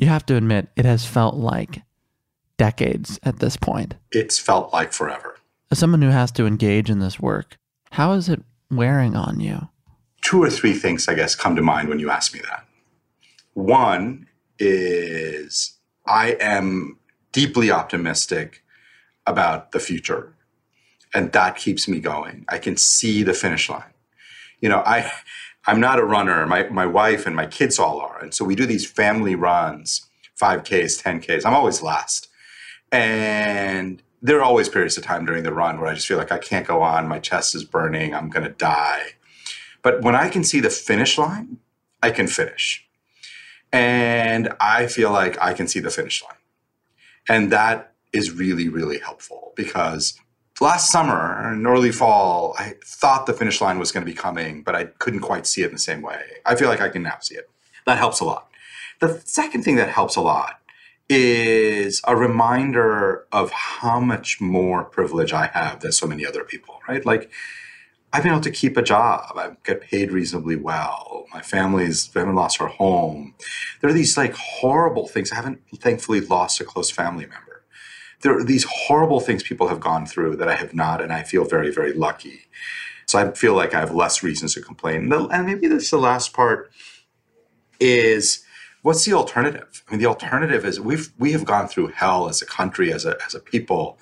you 0.00 0.06
have 0.06 0.24
to 0.24 0.34
admit 0.34 0.68
it 0.76 0.86
has 0.86 1.04
felt 1.04 1.34
like 1.34 1.82
decades 2.56 3.20
at 3.22 3.38
this 3.38 3.58
point. 3.58 3.96
It's 4.10 4.38
felt 4.38 4.72
like 4.72 4.94
forever. 4.94 5.36
As 5.70 5.78
someone 5.78 6.00
who 6.00 6.08
has 6.08 6.32
to 6.32 6.46
engage 6.46 6.88
in 6.88 7.00
this 7.00 7.20
work, 7.20 7.58
how 7.90 8.12
is 8.12 8.30
it 8.30 8.42
wearing 8.70 9.14
on 9.14 9.40
you? 9.40 9.68
Two 10.22 10.42
or 10.42 10.48
three 10.48 10.72
things, 10.72 11.06
I 11.06 11.14
guess, 11.14 11.34
come 11.34 11.54
to 11.54 11.60
mind 11.60 11.90
when 11.90 11.98
you 11.98 12.08
ask 12.08 12.32
me 12.32 12.40
that. 12.40 12.64
One 13.52 14.26
is 14.58 15.74
I 16.06 16.30
am 16.40 16.98
deeply 17.32 17.70
optimistic 17.70 18.64
about 19.26 19.72
the 19.72 19.80
future, 19.80 20.32
and 21.12 21.30
that 21.32 21.56
keeps 21.56 21.86
me 21.86 22.00
going. 22.00 22.46
I 22.48 22.56
can 22.56 22.78
see 22.78 23.22
the 23.22 23.34
finish 23.34 23.68
line. 23.68 23.92
You 24.60 24.70
know, 24.70 24.82
I 24.86 25.10
I'm 25.70 25.78
not 25.78 26.00
a 26.00 26.04
runner. 26.04 26.44
My 26.48 26.64
my 26.64 26.84
wife 26.84 27.28
and 27.28 27.36
my 27.36 27.46
kids 27.46 27.78
all 27.78 28.00
are, 28.00 28.18
and 28.20 28.34
so 28.34 28.44
we 28.44 28.56
do 28.56 28.66
these 28.66 28.90
family 28.90 29.36
runs, 29.36 30.04
5Ks, 30.36 31.00
10Ks. 31.00 31.46
I'm 31.46 31.54
always 31.54 31.80
last. 31.80 32.28
And 32.90 34.02
there 34.20 34.38
are 34.38 34.42
always 34.42 34.68
periods 34.68 34.98
of 34.98 35.04
time 35.04 35.24
during 35.24 35.44
the 35.44 35.52
run 35.52 35.78
where 35.78 35.88
I 35.88 35.94
just 35.94 36.08
feel 36.08 36.18
like 36.18 36.32
I 36.32 36.38
can't 36.38 36.66
go 36.66 36.82
on, 36.82 37.06
my 37.06 37.20
chest 37.20 37.54
is 37.54 37.62
burning, 37.62 38.16
I'm 38.16 38.30
going 38.30 38.42
to 38.42 38.50
die. 38.50 39.12
But 39.80 40.02
when 40.02 40.16
I 40.16 40.28
can 40.28 40.42
see 40.42 40.58
the 40.58 40.70
finish 40.70 41.16
line, 41.16 41.58
I 42.02 42.10
can 42.10 42.26
finish. 42.26 42.84
And 43.72 44.52
I 44.60 44.88
feel 44.88 45.12
like 45.12 45.40
I 45.40 45.54
can 45.54 45.68
see 45.68 45.78
the 45.78 45.90
finish 45.90 46.20
line. 46.20 46.42
And 47.28 47.52
that 47.52 47.92
is 48.12 48.32
really, 48.32 48.68
really 48.68 48.98
helpful 48.98 49.52
because 49.54 50.18
last 50.60 50.92
summer 50.92 51.52
in 51.52 51.66
early 51.66 51.92
fall, 51.92 52.54
I 52.58 52.74
thought 52.84 53.26
the 53.26 53.32
finish 53.32 53.60
line 53.60 53.78
was 53.78 53.92
going 53.92 54.04
to 54.04 54.10
be 54.10 54.16
coming, 54.16 54.62
but 54.62 54.74
I 54.74 54.84
couldn't 54.84 55.20
quite 55.20 55.46
see 55.46 55.62
it 55.62 55.66
in 55.66 55.72
the 55.72 55.78
same 55.78 56.02
way. 56.02 56.22
I 56.44 56.54
feel 56.54 56.68
like 56.68 56.80
I 56.80 56.88
can 56.88 57.02
now 57.02 57.18
see 57.20 57.34
it. 57.34 57.50
That 57.86 57.98
helps 57.98 58.20
a 58.20 58.24
lot. 58.24 58.48
The 59.00 59.20
second 59.24 59.62
thing 59.62 59.76
that 59.76 59.88
helps 59.88 60.16
a 60.16 60.20
lot 60.20 60.60
is 61.08 62.00
a 62.06 62.14
reminder 62.14 63.26
of 63.32 63.50
how 63.50 63.98
much 63.98 64.40
more 64.40 64.84
privilege 64.84 65.32
I 65.32 65.46
have 65.46 65.80
than 65.80 65.90
so 65.92 66.06
many 66.06 66.24
other 66.24 66.44
people, 66.44 66.80
right? 66.86 67.04
Like, 67.04 67.30
I've 68.12 68.22
been 68.22 68.32
able 68.32 68.42
to 68.42 68.50
keep 68.50 68.76
a 68.76 68.82
job. 68.82 69.32
I 69.36 69.52
get 69.64 69.80
paid 69.80 70.12
reasonably 70.12 70.56
well. 70.56 71.26
My 71.32 71.42
family's 71.42 72.10
I 72.14 72.20
haven't 72.20 72.34
lost 72.34 72.58
her 72.58 72.66
home. 72.66 73.34
There 73.80 73.90
are 73.90 73.94
these 73.94 74.16
like 74.16 74.34
horrible 74.34 75.06
things. 75.06 75.30
I 75.30 75.36
haven't 75.36 75.60
thankfully 75.76 76.20
lost 76.20 76.60
a 76.60 76.64
close 76.64 76.90
family 76.90 77.26
member. 77.26 77.49
There 78.22 78.36
are 78.36 78.44
these 78.44 78.64
horrible 78.64 79.20
things 79.20 79.42
people 79.42 79.68
have 79.68 79.80
gone 79.80 80.06
through 80.06 80.36
that 80.36 80.48
I 80.48 80.56
have 80.56 80.74
not, 80.74 81.00
and 81.00 81.12
I 81.12 81.22
feel 81.22 81.44
very, 81.44 81.70
very 81.70 81.92
lucky. 81.92 82.42
So 83.06 83.18
I 83.18 83.30
feel 83.32 83.54
like 83.54 83.74
I 83.74 83.80
have 83.80 83.94
less 83.94 84.22
reasons 84.22 84.54
to 84.54 84.60
complain. 84.60 85.12
And 85.12 85.46
maybe 85.46 85.66
this 85.66 85.90
the 85.90 85.98
last 85.98 86.32
part 86.32 86.70
is 87.80 88.44
what's 88.82 89.04
the 89.04 89.14
alternative? 89.14 89.82
I 89.88 89.92
mean, 89.92 90.00
the 90.00 90.06
alternative 90.06 90.64
is 90.64 90.78
we've 90.80 91.10
we 91.18 91.32
have 91.32 91.44
gone 91.44 91.66
through 91.66 91.88
hell 91.88 92.28
as 92.28 92.40
a 92.42 92.46
country, 92.46 92.92
as 92.92 93.04
a 93.04 93.16
as 93.26 93.34
a 93.34 93.40
people, 93.40 93.98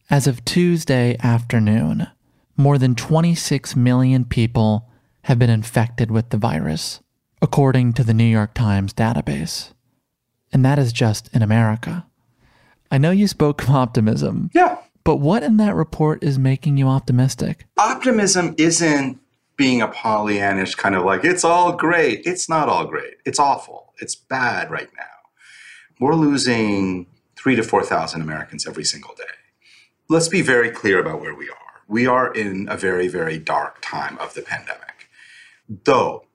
As 0.10 0.26
of 0.26 0.44
Tuesday 0.46 1.18
afternoon, 1.22 2.08
more 2.56 2.78
than 2.78 2.96
26 2.96 3.76
million 3.76 4.26
people 4.26 4.90
have 5.24 5.38
been 5.38 5.50
infected 5.50 6.10
with 6.10 6.30
the 6.30 6.38
virus, 6.38 7.02
according 7.42 7.92
to 7.94 8.04
the 8.04 8.14
New 8.14 8.24
York 8.24 8.54
Times 8.54 8.94
database. 8.94 9.74
And 10.52 10.64
that 10.64 10.80
is 10.80 10.94
just 10.94 11.30
in 11.36 11.42
America. 11.42 12.06
I 12.90 12.98
know 12.98 13.12
you 13.12 13.28
spoke 13.28 13.62
of 13.64 13.70
optimism. 13.70 14.50
Yeah. 14.54 14.78
But 15.08 15.22
what 15.22 15.42
in 15.42 15.58
that 15.58 15.74
report 15.74 16.24
is 16.24 16.38
making 16.38 16.78
you 16.78 16.88
optimistic? 16.88 17.66
Optimism 17.78 18.54
isn't 18.58 19.20
being 19.56 19.82
a 19.82 19.88
Pollyannish 19.88 20.78
kind 20.78 20.94
of 20.94 21.04
like, 21.04 21.24
it's 21.24 21.44
all 21.44 21.72
great. 21.72 22.22
It's 22.26 22.48
not 22.48 22.70
all 22.70 22.86
great. 22.86 23.16
It's 23.26 23.40
awful. 23.40 23.94
It's 24.00 24.14
bad 24.14 24.70
right 24.70 24.90
now. 24.96 25.04
We're 26.00 26.14
losing 26.14 27.08
three 27.36 27.56
to 27.56 27.64
4,000 27.64 28.22
Americans 28.22 28.68
every 28.68 28.84
single 28.84 29.16
day 29.16 29.24
let's 30.10 30.28
be 30.28 30.42
very 30.42 30.70
clear 30.70 31.00
about 31.00 31.22
where 31.22 31.36
we 31.36 31.50
are. 31.50 31.56
We 31.88 32.08
are 32.08 32.32
in 32.34 32.68
a 32.70 32.78
very, 32.78 33.08
very 33.08 33.38
dark 33.38 33.80
time 33.82 34.18
of 34.20 34.34
the 34.34 34.42
pandemic. 34.42 35.10
Though 35.86 36.26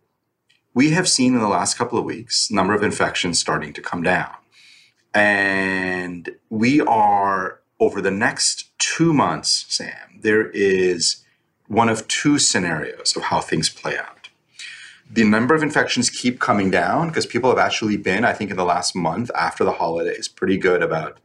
we 0.74 0.90
have 0.90 1.08
seen 1.08 1.34
in 1.34 1.40
the 1.40 1.48
last 1.48 1.76
couple 1.76 1.98
of 1.98 2.04
weeks 2.04 2.50
number 2.50 2.74
of 2.74 2.82
infections 2.82 3.38
starting 3.38 3.72
to 3.74 3.82
come 3.82 4.02
down. 4.02 4.34
And 5.14 6.30
we 6.48 6.80
are 6.80 7.60
over 7.82 8.00
the 8.00 8.12
next 8.12 8.70
two 8.78 9.12
months, 9.12 9.66
Sam, 9.68 10.20
there 10.20 10.48
is 10.50 11.24
one 11.66 11.88
of 11.88 12.06
two 12.06 12.38
scenarios 12.38 13.16
of 13.16 13.24
how 13.24 13.40
things 13.40 13.68
play 13.68 13.98
out. 13.98 14.28
The 15.10 15.24
number 15.24 15.52
of 15.52 15.64
infections 15.64 16.08
keep 16.08 16.38
coming 16.38 16.70
down 16.70 17.08
because 17.08 17.26
people 17.26 17.50
have 17.50 17.58
actually 17.58 17.96
been, 17.96 18.24
I 18.24 18.34
think, 18.34 18.52
in 18.52 18.56
the 18.56 18.64
last 18.64 18.94
month 18.94 19.32
after 19.34 19.64
the 19.64 19.72
holidays, 19.72 20.28
pretty 20.28 20.58
good 20.58 20.80
about 20.80 21.18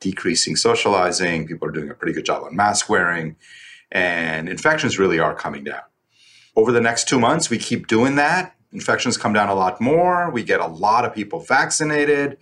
decreasing 0.00 0.54
socializing. 0.54 1.46
People 1.46 1.66
are 1.66 1.72
doing 1.72 1.88
a 1.88 1.94
pretty 1.94 2.12
good 2.12 2.26
job 2.26 2.42
on 2.42 2.54
mask 2.54 2.90
wearing, 2.90 3.36
and 3.90 4.50
infections 4.50 4.98
really 4.98 5.18
are 5.18 5.34
coming 5.34 5.64
down. 5.64 5.80
Over 6.56 6.72
the 6.72 6.80
next 6.82 7.08
two 7.08 7.18
months, 7.18 7.48
we 7.48 7.56
keep 7.56 7.86
doing 7.86 8.16
that. 8.16 8.54
Infections 8.70 9.16
come 9.16 9.32
down 9.32 9.48
a 9.48 9.54
lot 9.54 9.80
more. 9.80 10.30
We 10.30 10.42
get 10.42 10.60
a 10.60 10.66
lot 10.66 11.06
of 11.06 11.14
people 11.14 11.40
vaccinated. 11.40 12.36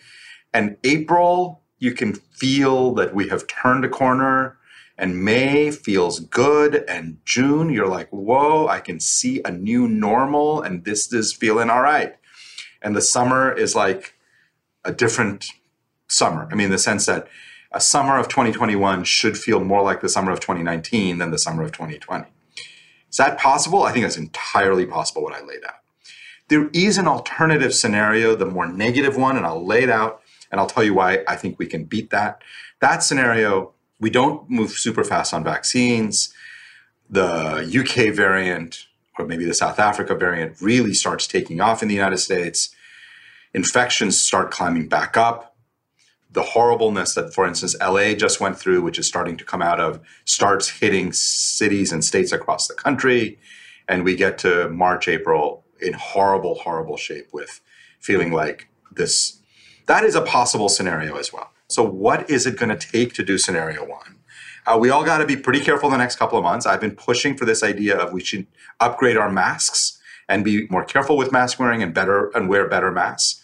And 0.52 0.76
April, 0.82 1.60
you 1.80 1.92
can 1.92 2.14
feel 2.14 2.94
that 2.94 3.14
we 3.14 3.28
have 3.28 3.49
turned 3.49 3.84
a 3.84 3.88
corner 3.88 4.56
And 4.96 5.25
May 5.25 5.70
feels 5.70 6.20
good. 6.20 6.84
And 6.87 7.16
June, 7.25 7.70
you're 7.70 7.88
like, 7.88 8.10
whoa, 8.10 8.68
I 8.68 8.80
can 8.80 9.00
see 9.00 9.40
a 9.46 9.50
new 9.50 9.88
normal 9.88 10.60
and 10.60 10.84
this 10.84 11.10
is 11.10 11.32
feeling 11.32 11.70
all 11.70 11.80
right. 11.80 12.16
And 12.82 12.94
the 12.94 13.00
summer 13.00 13.50
is 13.50 13.75
like 13.75 14.14
a 14.84 14.92
different 14.92 15.46
summer. 16.08 16.46
I 16.52 16.54
mean, 16.54 16.66
in 16.66 16.70
the 16.70 16.78
sense 16.78 17.06
that 17.06 17.28
a 17.72 17.80
summer 17.80 18.18
of 18.18 18.28
2021 18.28 19.04
should 19.04 19.38
feel 19.38 19.60
more 19.60 19.82
like 19.82 20.02
the 20.02 20.08
summer 20.10 20.32
of 20.32 20.40
2019 20.40 21.16
than 21.16 21.30
the 21.30 21.38
summer 21.38 21.62
of 21.62 21.72
2020. 21.72 22.26
Is 23.08 23.16
that 23.16 23.38
possible? 23.38 23.84
I 23.84 23.92
think 23.92 24.04
that's 24.04 24.18
entirely 24.18 24.84
possible 24.84 25.22
what 25.22 25.34
I 25.34 25.40
laid 25.40 25.64
out. 25.66 25.76
There 26.49 26.68
is 26.75 26.99
an 26.99 27.08
alternative 27.08 27.75
scenario, 27.75 28.37
the 28.37 28.44
more 28.44 28.66
negative 28.66 29.16
one, 29.16 29.38
and 29.38 29.46
I'll 29.46 29.64
lay 29.64 29.84
it 29.84 29.90
out 29.90 30.19
and 30.50 30.61
I'll 30.61 30.66
tell 30.66 30.85
you 30.85 30.95
why 30.95 31.25
I 31.28 31.37
think 31.37 31.59
we 31.59 31.66
can 31.66 31.85
beat 31.85 32.11
that. 32.11 32.42
That 32.80 33.02
scenario, 33.02 33.73
we 33.99 34.11
don't 34.11 34.49
move 34.49 34.73
super 34.73 35.04
fast 35.04 35.33
on 35.35 35.45
vaccines. 35.45 36.33
The 37.09 37.66
UK 37.66 38.14
variant, 38.14 38.87
or 39.19 39.26
maybe 39.26 39.45
the 39.45 39.54
South 39.54 39.78
Africa 39.78 40.14
variant, 40.14 40.61
really 40.61 40.95
starts 40.95 41.26
taking 41.26 41.61
off 41.61 41.83
in 41.83 41.88
the 41.88 41.95
United 41.95 42.19
States. 42.19 42.75
Infections 43.52 44.19
start 44.19 44.50
climbing 44.50 44.88
back 44.88 45.16
up. 45.16 45.57
The 46.33 46.42
horribleness 46.42 47.14
that, 47.14 47.35
for 47.35 47.47
instance, 47.47 47.75
LA 47.80 48.14
just 48.14 48.40
went 48.40 48.57
through, 48.57 48.83
which 48.83 48.99
is 48.99 49.07
starting 49.07 49.37
to 49.37 49.45
come 49.45 49.62
out 49.62 49.80
of, 49.80 50.00
starts 50.25 50.69
hitting 50.69 51.12
cities 51.12 51.90
and 51.92 52.04
states 52.04 52.30
across 52.30 52.69
the 52.69 52.75
country. 52.75 53.40
And 53.88 54.04
we 54.04 54.14
get 54.14 54.38
to 54.38 54.69
March, 54.69 55.09
April, 55.09 55.64
in 55.80 55.95
horrible, 55.95 56.54
horrible 56.54 56.97
shape 56.97 57.28
with 57.33 57.61
feeling 57.99 58.33
like 58.33 58.69
this. 58.92 59.39
That 59.90 60.04
is 60.04 60.14
a 60.14 60.20
possible 60.20 60.68
scenario 60.68 61.16
as 61.16 61.32
well. 61.32 61.50
So, 61.66 61.82
what 61.82 62.30
is 62.30 62.47
it 62.47 62.56
going 62.56 62.68
to 62.68 62.76
take 62.76 63.12
to 63.14 63.25
do 63.25 63.37
scenario 63.37 63.85
one? 63.85 64.20
Uh, 64.64 64.78
we 64.78 64.88
all 64.88 65.02
got 65.02 65.18
to 65.18 65.26
be 65.26 65.35
pretty 65.35 65.59
careful 65.59 65.90
the 65.90 65.97
next 65.97 66.14
couple 66.14 66.38
of 66.38 66.44
months. 66.44 66.64
I've 66.64 66.80
been 66.80 66.94
pushing 66.94 67.37
for 67.37 67.44
this 67.44 67.64
idea 67.64 67.99
of 67.99 68.12
we 68.12 68.23
should 68.23 68.47
upgrade 68.78 69.16
our 69.16 69.28
masks 69.28 69.99
and 70.28 70.44
be 70.44 70.68
more 70.68 70.85
careful 70.85 71.16
with 71.16 71.32
mask 71.32 71.59
wearing 71.59 71.82
and 71.82 71.92
better 71.92 72.30
and 72.37 72.49
wear 72.49 72.68
better 72.68 72.92
masks. 72.92 73.42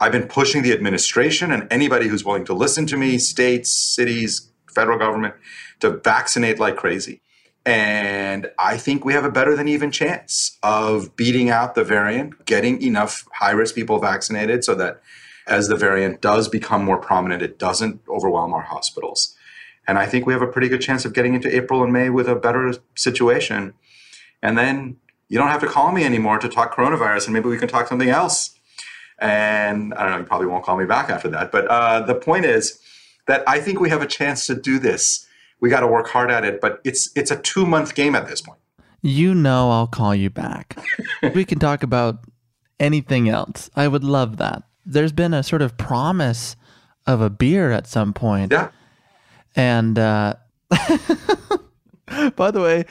I've 0.00 0.10
been 0.10 0.26
pushing 0.26 0.62
the 0.62 0.72
administration 0.72 1.52
and 1.52 1.68
anybody 1.70 2.08
who's 2.08 2.24
willing 2.24 2.46
to 2.46 2.52
listen 2.52 2.84
to 2.86 2.96
me, 2.96 3.18
states, 3.18 3.70
cities, 3.70 4.50
federal 4.74 4.98
government, 4.98 5.34
to 5.78 5.98
vaccinate 5.98 6.58
like 6.58 6.74
crazy. 6.74 7.20
And 7.64 8.50
I 8.58 8.76
think 8.76 9.04
we 9.04 9.12
have 9.12 9.24
a 9.24 9.30
better 9.30 9.54
than 9.54 9.68
even 9.68 9.92
chance 9.92 10.58
of 10.64 11.14
beating 11.14 11.48
out 11.48 11.76
the 11.76 11.84
variant, 11.84 12.44
getting 12.44 12.82
enough 12.82 13.24
high 13.34 13.52
risk 13.52 13.76
people 13.76 14.00
vaccinated 14.00 14.64
so 14.64 14.74
that 14.74 15.00
as 15.46 15.68
the 15.68 15.76
variant 15.76 16.20
does 16.20 16.48
become 16.48 16.84
more 16.84 16.98
prominent, 16.98 17.42
it 17.42 17.58
doesn't 17.58 18.00
overwhelm 18.08 18.52
our 18.52 18.62
hospitals. 18.62 19.34
And 19.86 19.98
I 19.98 20.06
think 20.06 20.26
we 20.26 20.32
have 20.32 20.42
a 20.42 20.46
pretty 20.46 20.68
good 20.68 20.80
chance 20.80 21.04
of 21.04 21.12
getting 21.14 21.34
into 21.34 21.54
April 21.54 21.82
and 21.82 21.92
May 21.92 22.10
with 22.10 22.28
a 22.28 22.36
better 22.36 22.74
situation. 22.94 23.74
And 24.42 24.56
then 24.56 24.96
you 25.28 25.38
don't 25.38 25.48
have 25.48 25.60
to 25.60 25.66
call 25.66 25.92
me 25.92 26.04
anymore 26.04 26.38
to 26.38 26.48
talk 26.48 26.74
coronavirus, 26.74 27.26
and 27.26 27.34
maybe 27.34 27.48
we 27.48 27.58
can 27.58 27.68
talk 27.68 27.88
something 27.88 28.10
else. 28.10 28.50
And 29.18 29.92
I 29.94 30.02
don't 30.02 30.12
know, 30.12 30.18
you 30.18 30.24
probably 30.24 30.46
won't 30.46 30.64
call 30.64 30.76
me 30.76 30.86
back 30.86 31.10
after 31.10 31.28
that. 31.28 31.52
But 31.52 31.66
uh, 31.68 32.00
the 32.02 32.14
point 32.14 32.44
is 32.44 32.78
that 33.26 33.42
I 33.46 33.60
think 33.60 33.80
we 33.80 33.90
have 33.90 34.02
a 34.02 34.06
chance 34.06 34.46
to 34.46 34.54
do 34.54 34.78
this 34.78 35.26
we 35.60 35.68
got 35.68 35.80
to 35.80 35.86
work 35.86 36.08
hard 36.08 36.30
at 36.30 36.44
it. 36.44 36.60
But 36.60 36.80
it's 36.84 37.10
it's 37.14 37.30
a 37.30 37.36
two 37.36 37.66
month 37.66 37.94
game 37.94 38.14
at 38.14 38.26
this 38.28 38.40
point. 38.40 38.58
You 39.02 39.34
know, 39.34 39.70
I'll 39.70 39.86
call 39.86 40.14
you 40.14 40.30
back. 40.30 40.76
we 41.34 41.44
can 41.44 41.58
talk 41.58 41.82
about 41.82 42.24
anything 42.78 43.28
else. 43.28 43.70
I 43.74 43.88
would 43.88 44.04
love 44.04 44.36
that. 44.38 44.64
There's 44.84 45.12
been 45.12 45.34
a 45.34 45.42
sort 45.42 45.62
of 45.62 45.76
promise 45.76 46.56
of 47.06 47.20
a 47.20 47.30
beer 47.30 47.70
at 47.70 47.86
some 47.86 48.12
point. 48.12 48.52
Yeah. 48.52 48.70
And 49.56 49.98
uh, 49.98 50.34
by 52.36 52.50
the 52.50 52.60
way, 52.60 52.84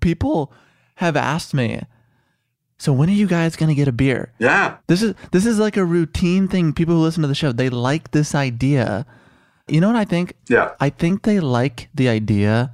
people 0.00 0.52
have 0.96 1.16
asked 1.16 1.54
me, 1.54 1.82
so 2.78 2.92
when 2.92 3.08
are 3.08 3.12
you 3.12 3.26
guys 3.26 3.56
gonna 3.56 3.74
get 3.74 3.88
a 3.88 3.92
beer? 3.92 4.32
Yeah. 4.38 4.76
This 4.86 5.02
is 5.02 5.14
this 5.32 5.44
is 5.44 5.58
like 5.58 5.76
a 5.76 5.84
routine 5.84 6.48
thing. 6.48 6.72
People 6.72 6.94
who 6.94 7.00
listen 7.02 7.22
to 7.22 7.28
the 7.28 7.34
show, 7.34 7.52
they 7.52 7.70
like 7.70 8.12
this 8.12 8.34
idea 8.34 9.06
you 9.68 9.80
know 9.80 9.88
what 9.88 9.96
I 9.96 10.04
think? 10.04 10.34
Yeah. 10.48 10.72
I 10.80 10.90
think 10.90 11.22
they 11.22 11.40
like 11.40 11.88
the 11.94 12.08
idea 12.08 12.72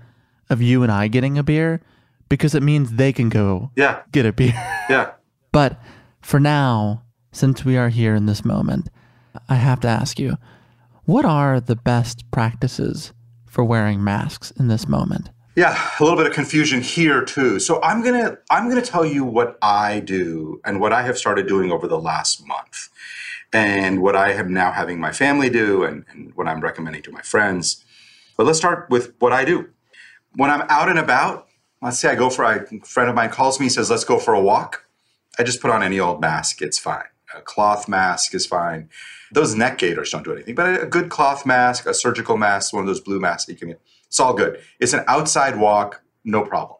of 0.48 0.62
you 0.62 0.82
and 0.82 0.90
I 0.90 1.08
getting 1.08 1.36
a 1.36 1.42
beer 1.42 1.80
because 2.28 2.54
it 2.54 2.62
means 2.62 2.92
they 2.92 3.12
can 3.12 3.28
go 3.28 3.70
yeah. 3.76 4.02
get 4.12 4.24
a 4.26 4.32
beer. 4.32 4.54
Yeah. 4.88 5.12
but 5.52 5.78
for 6.22 6.40
now, 6.40 7.02
since 7.34 7.64
we 7.64 7.76
are 7.76 7.88
here 7.88 8.14
in 8.14 8.26
this 8.26 8.44
moment, 8.44 8.88
I 9.48 9.56
have 9.56 9.80
to 9.80 9.88
ask 9.88 10.18
you, 10.18 10.36
what 11.04 11.24
are 11.24 11.60
the 11.60 11.76
best 11.76 12.30
practices 12.30 13.12
for 13.46 13.64
wearing 13.64 14.02
masks 14.02 14.52
in 14.52 14.68
this 14.68 14.88
moment? 14.88 15.30
Yeah, 15.56 15.78
a 15.98 16.02
little 16.02 16.16
bit 16.16 16.26
of 16.26 16.32
confusion 16.32 16.80
here 16.80 17.24
too. 17.24 17.60
So 17.60 17.80
I'm 17.82 18.02
going 18.02 18.20
to 18.20 18.38
I'm 18.50 18.68
going 18.68 18.82
to 18.82 18.90
tell 18.90 19.04
you 19.04 19.24
what 19.24 19.58
I 19.62 20.00
do 20.00 20.60
and 20.64 20.80
what 20.80 20.92
I 20.92 21.02
have 21.02 21.18
started 21.18 21.46
doing 21.46 21.70
over 21.70 21.86
the 21.86 21.98
last 21.98 22.44
month 22.46 22.88
and 23.52 24.02
what 24.02 24.16
I 24.16 24.32
am 24.32 24.52
now 24.52 24.72
having 24.72 24.98
my 24.98 25.12
family 25.12 25.48
do 25.48 25.84
and, 25.84 26.04
and 26.10 26.34
what 26.34 26.48
I'm 26.48 26.60
recommending 26.60 27.02
to 27.02 27.12
my 27.12 27.22
friends. 27.22 27.84
But 28.36 28.46
let's 28.46 28.58
start 28.58 28.90
with 28.90 29.14
what 29.20 29.32
I 29.32 29.44
do. 29.44 29.68
When 30.34 30.50
I'm 30.50 30.62
out 30.62 30.88
and 30.88 30.98
about, 30.98 31.46
let's 31.80 32.00
say 32.00 32.10
I 32.10 32.16
go 32.16 32.30
for 32.30 32.44
a 32.44 32.66
friend 32.80 33.08
of 33.08 33.14
mine 33.14 33.30
calls 33.30 33.60
me, 33.60 33.68
says, 33.68 33.90
let's 33.90 34.04
go 34.04 34.18
for 34.18 34.34
a 34.34 34.40
walk. 34.40 34.84
I 35.38 35.44
just 35.44 35.60
put 35.60 35.70
on 35.70 35.84
any 35.84 36.00
old 36.00 36.20
mask, 36.20 36.62
it's 36.62 36.78
fine. 36.78 37.04
A 37.36 37.40
cloth 37.40 37.88
mask 37.88 38.34
is 38.34 38.46
fine. 38.46 38.88
Those 39.32 39.54
neck 39.54 39.78
gaiters 39.78 40.10
don't 40.10 40.24
do 40.24 40.32
anything, 40.32 40.54
but 40.54 40.82
a 40.82 40.86
good 40.86 41.08
cloth 41.08 41.44
mask, 41.44 41.86
a 41.86 41.94
surgical 41.94 42.36
mask, 42.36 42.72
one 42.72 42.82
of 42.82 42.86
those 42.86 43.00
blue 43.00 43.20
masks 43.20 43.48
you 43.48 43.56
can 43.56 43.68
get, 43.68 43.80
it's 44.06 44.20
all 44.20 44.34
good. 44.34 44.60
It's 44.78 44.92
an 44.92 45.04
outside 45.08 45.58
walk, 45.58 46.02
no 46.24 46.42
problem. 46.42 46.78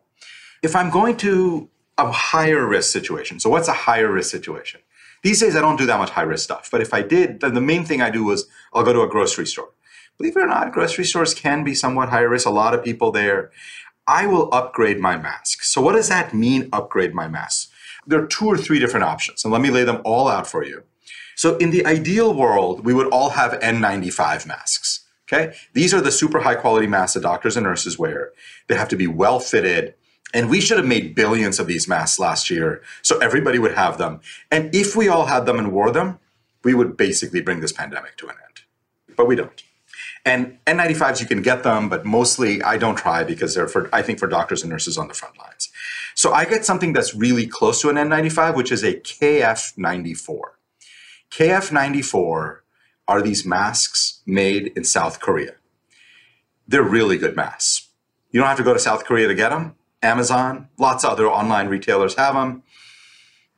If 0.63 0.77
I'm 0.77 0.91
going 0.91 1.17
to 1.19 1.69
a 1.99 2.11
higher 2.11 2.67
risk 2.67 2.93
situation, 2.93 3.41
so 3.41 3.51
what's 3.51 3.69
a 3.69 3.73
higher 3.73 4.11
risk 4.11 4.31
situation? 4.31 4.81
These 5.25 5.41
days, 5.41 5.57
I 5.57 5.61
don't 5.61 5.79
do 5.79 5.87
that 5.87 5.99
much 5.99 6.11
high 6.11 6.23
risk 6.23 6.45
stuff. 6.45 6.69
But 6.71 6.83
if 6.83 6.93
I 6.93 7.03
did, 7.03 7.41
then 7.41 7.55
the 7.55 7.61
main 7.61 7.85
thing 7.85 8.03
I 8.03 8.11
do 8.11 8.25
was 8.25 8.47
I'll 8.73 8.85
go 8.85 8.93
to 8.93 9.01
a 9.01 9.09
grocery 9.09 9.47
store. 9.47 9.71
Believe 10.19 10.37
it 10.37 10.41
or 10.41 10.47
not, 10.47 10.71
grocery 10.71 11.05
stores 11.05 11.35
can 11.35 11.65
be 11.65 11.75
somewhat 11.75 12.11
high 12.11 12.21
risk. 12.21 12.47
A 12.47 12.51
lot 12.51 12.75
of 12.75 12.85
people 12.85 13.11
there. 13.11 13.51
I 14.07 14.27
will 14.27 14.53
upgrade 14.53 15.01
my 15.01 15.17
mask. 15.17 15.63
So, 15.63 15.81
what 15.81 15.95
does 15.95 16.09
that 16.11 16.35
mean, 16.35 16.69
upgrade 16.75 17.15
my 17.15 17.27
mask? 17.27 17.64
There 18.07 18.23
are 18.23 18.27
two 18.27 18.47
or 18.47 18.57
three 18.57 18.79
different 18.79 19.05
options, 19.05 19.45
and 19.45 19.53
let 19.53 19.63
me 19.63 19.71
lay 19.71 19.85
them 19.85 20.01
all 20.05 20.29
out 20.29 20.47
for 20.47 20.65
you. 20.65 20.85
So, 21.37 21.57
in 21.57 21.71
the 21.71 21.85
ideal 21.85 22.33
world, 22.35 22.85
we 22.85 22.95
would 22.95 23.09
all 23.09 23.31
have 23.31 23.59
N95 23.61 24.47
masks. 24.47 25.01
Okay? 25.27 25.55
These 25.73 25.95
are 25.95 26.01
the 26.01 26.13
super 26.13 26.41
high 26.41 26.55
quality 26.55 26.87
masks 26.87 27.15
that 27.15 27.23
doctors 27.23 27.57
and 27.57 27.65
nurses 27.65 27.99
wear. 27.99 28.33
They 28.69 28.77
have 28.77 28.89
to 28.89 28.97
be 28.97 29.07
well 29.07 29.41
fitted. 29.41 29.95
And 30.33 30.51
we 30.51 30.61
should 30.61 30.79
have 30.79 30.87
made 30.87 31.15
billions 31.15 31.59
of 31.59 31.67
these 31.67 31.89
masks 31.89 32.19
last 32.19 32.51
year 32.51 32.83
so 33.03 33.19
everybody 33.19 33.59
would 33.59 33.75
have 33.75 33.99
them. 33.99 34.21
And 34.51 34.75
if 34.75 34.97
we 34.97 35.09
all 35.09 35.27
had 35.27 35.47
them 35.47 35.59
and 35.59 35.73
wore 35.73 35.93
them, 35.93 36.19
we 36.65 36.75
would 36.75 36.97
basically 36.97 37.41
bring 37.41 37.61
this 37.61 37.73
pandemic 37.73 38.17
to 38.17 38.29
an 38.29 38.37
end. 38.45 39.17
But 39.17 39.27
we 39.27 39.37
don't. 39.37 39.63
And 40.25 40.59
N95s, 40.67 41.21
you 41.21 41.27
can 41.27 41.43
get 41.43 41.63
them, 41.63 41.89
but 41.89 42.05
mostly 42.05 42.63
I 42.63 42.79
don't 42.79 42.97
try 42.97 43.25
because 43.25 43.55
they're 43.55 43.69
for, 43.69 43.89
I 43.93 44.03
think, 44.03 44.19
for 44.19 44.27
doctors 44.27 44.63
and 44.63 44.71
nurses 44.71 44.97
on 44.97 45.07
the 45.07 45.15
front 45.15 45.39
lines. 45.39 45.69
So 46.25 46.33
I 46.33 46.47
get 46.47 46.65
something 46.65 46.95
that's 46.95 47.15
really 47.15 47.47
close 47.47 47.83
to 47.83 47.91
an 47.91 47.97
N95, 47.97 48.57
which 48.57 48.73
is 48.73 48.83
a 48.83 48.95
KF94. 48.95 50.41
KF94 51.31 52.61
are 53.07 53.21
these 53.21 53.45
masks 53.45 54.23
made 54.25 54.69
in 54.69 54.85
South 54.85 55.21
Korea. 55.21 55.57
They're 56.67 56.83
really 56.83 57.19
good 57.19 57.37
masks. 57.37 57.91
You 58.31 58.41
don't 58.41 58.49
have 58.49 58.57
to 58.57 58.63
go 58.63 58.73
to 58.73 58.79
South 58.79 59.05
Korea 59.05 59.29
to 59.29 59.35
get 59.35 59.51
them. 59.51 59.75
Amazon, 60.03 60.71
lots 60.79 61.05
of 61.05 61.11
other 61.11 61.29
online 61.29 61.69
retailers 61.69 62.15
have 62.15 62.35
them. 62.35 62.63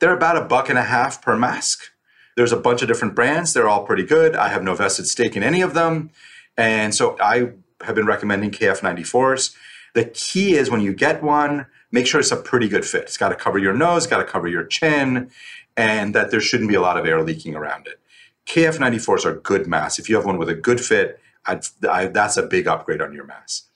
They're 0.00 0.16
about 0.16 0.36
a 0.36 0.42
buck 0.42 0.68
and 0.68 0.76
a 0.76 0.82
half 0.82 1.22
per 1.22 1.36
mask. 1.36 1.92
There's 2.34 2.50
a 2.50 2.56
bunch 2.56 2.82
of 2.82 2.88
different 2.88 3.14
brands. 3.14 3.52
They're 3.52 3.68
all 3.68 3.84
pretty 3.84 4.02
good. 4.02 4.34
I 4.34 4.48
have 4.48 4.64
no 4.64 4.74
vested 4.74 5.06
stake 5.06 5.36
in 5.36 5.44
any 5.44 5.62
of 5.62 5.74
them. 5.74 6.10
And 6.56 6.92
so 6.92 7.16
I 7.20 7.52
have 7.82 7.94
been 7.94 8.06
recommending 8.06 8.50
KF94s. 8.50 9.54
The 9.94 10.06
key 10.06 10.56
is 10.56 10.68
when 10.68 10.80
you 10.80 10.94
get 10.94 11.22
one, 11.22 11.66
make 11.92 12.06
sure 12.06 12.20
it's 12.20 12.32
a 12.32 12.36
pretty 12.36 12.68
good 12.68 12.84
fit. 12.84 13.04
It's 13.04 13.16
got 13.16 13.30
to 13.30 13.34
cover 13.34 13.58
your 13.58 13.72
nose, 13.74 14.06
got 14.06 14.18
to 14.18 14.24
cover 14.24 14.48
your 14.48 14.64
chin, 14.64 15.30
and 15.76 16.14
that 16.14 16.30
there 16.30 16.40
shouldn't 16.40 16.68
be 16.68 16.74
a 16.74 16.80
lot 16.80 16.98
of 16.98 17.06
air 17.06 17.22
leaking 17.22 17.54
around 17.54 17.86
it. 17.86 18.00
KF94s 18.46 19.24
are 19.24 19.34
good 19.34 19.66
masks. 19.66 19.98
If 19.98 20.08
you 20.08 20.16
have 20.16 20.24
one 20.24 20.38
with 20.38 20.48
a 20.48 20.54
good 20.54 20.80
fit, 20.80 21.20
I, 21.46 21.60
that's 22.06 22.36
a 22.36 22.42
big 22.42 22.66
upgrade 22.66 23.00
on 23.00 23.12
your 23.12 23.24
mask. 23.24 23.66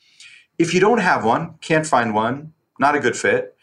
If 0.58 0.74
you 0.74 0.80
don't 0.80 0.98
have 0.98 1.24
one, 1.24 1.54
can't 1.60 1.86
find 1.86 2.14
one, 2.14 2.52
not 2.78 2.94
a 2.94 3.00
good 3.00 3.16
fit, 3.16 3.56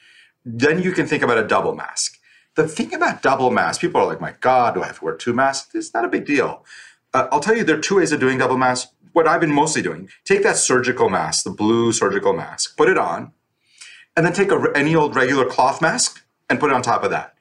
then 0.45 0.81
you 0.81 0.91
can 0.91 1.05
think 1.05 1.23
about 1.23 1.37
a 1.37 1.47
double 1.47 1.75
mask. 1.75 2.19
The 2.55 2.67
thing 2.67 2.93
about 2.93 3.21
double 3.21 3.51
masks, 3.51 3.79
people 3.79 4.01
are 4.01 4.07
like, 4.07 4.21
my 4.21 4.33
God, 4.39 4.73
do 4.73 4.81
I 4.81 4.87
have 4.87 4.99
to 4.99 5.05
wear 5.05 5.15
two 5.15 5.33
masks? 5.33 5.75
It's 5.75 5.93
not 5.93 6.05
a 6.05 6.09
big 6.09 6.25
deal. 6.25 6.65
Uh, 7.13 7.27
I'll 7.31 7.39
tell 7.39 7.55
you, 7.55 7.63
there 7.63 7.77
are 7.77 7.81
two 7.81 7.97
ways 7.97 8.11
of 8.11 8.19
doing 8.19 8.37
double 8.37 8.57
masks. 8.57 8.91
What 9.13 9.27
I've 9.27 9.41
been 9.41 9.53
mostly 9.53 9.81
doing, 9.81 10.09
take 10.25 10.43
that 10.43 10.57
surgical 10.57 11.09
mask, 11.09 11.43
the 11.43 11.51
blue 11.51 11.91
surgical 11.91 12.33
mask, 12.33 12.77
put 12.77 12.89
it 12.89 12.97
on, 12.97 13.31
and 14.17 14.25
then 14.25 14.33
take 14.33 14.51
a, 14.51 14.71
any 14.75 14.95
old 14.95 15.15
regular 15.15 15.45
cloth 15.45 15.81
mask 15.81 16.25
and 16.49 16.59
put 16.59 16.71
it 16.71 16.73
on 16.73 16.81
top 16.81 17.03
of 17.03 17.11
that. 17.11 17.35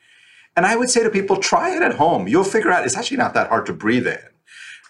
And 0.55 0.67
I 0.67 0.77
would 0.77 0.91
say 0.91 1.03
to 1.03 1.11
people, 1.11 1.39
try 1.39 1.75
it 1.75 1.83
at 1.83 1.95
home. 1.97 2.29
You'll 2.29 2.45
figure 2.45 2.71
out 2.71 2.85
it's 2.85 2.97
actually 2.97 3.17
not 3.17 3.35
that 3.35 3.49
hard 3.49 3.67
to 3.67 3.73
breathe 3.73 4.07
in. 4.07 4.19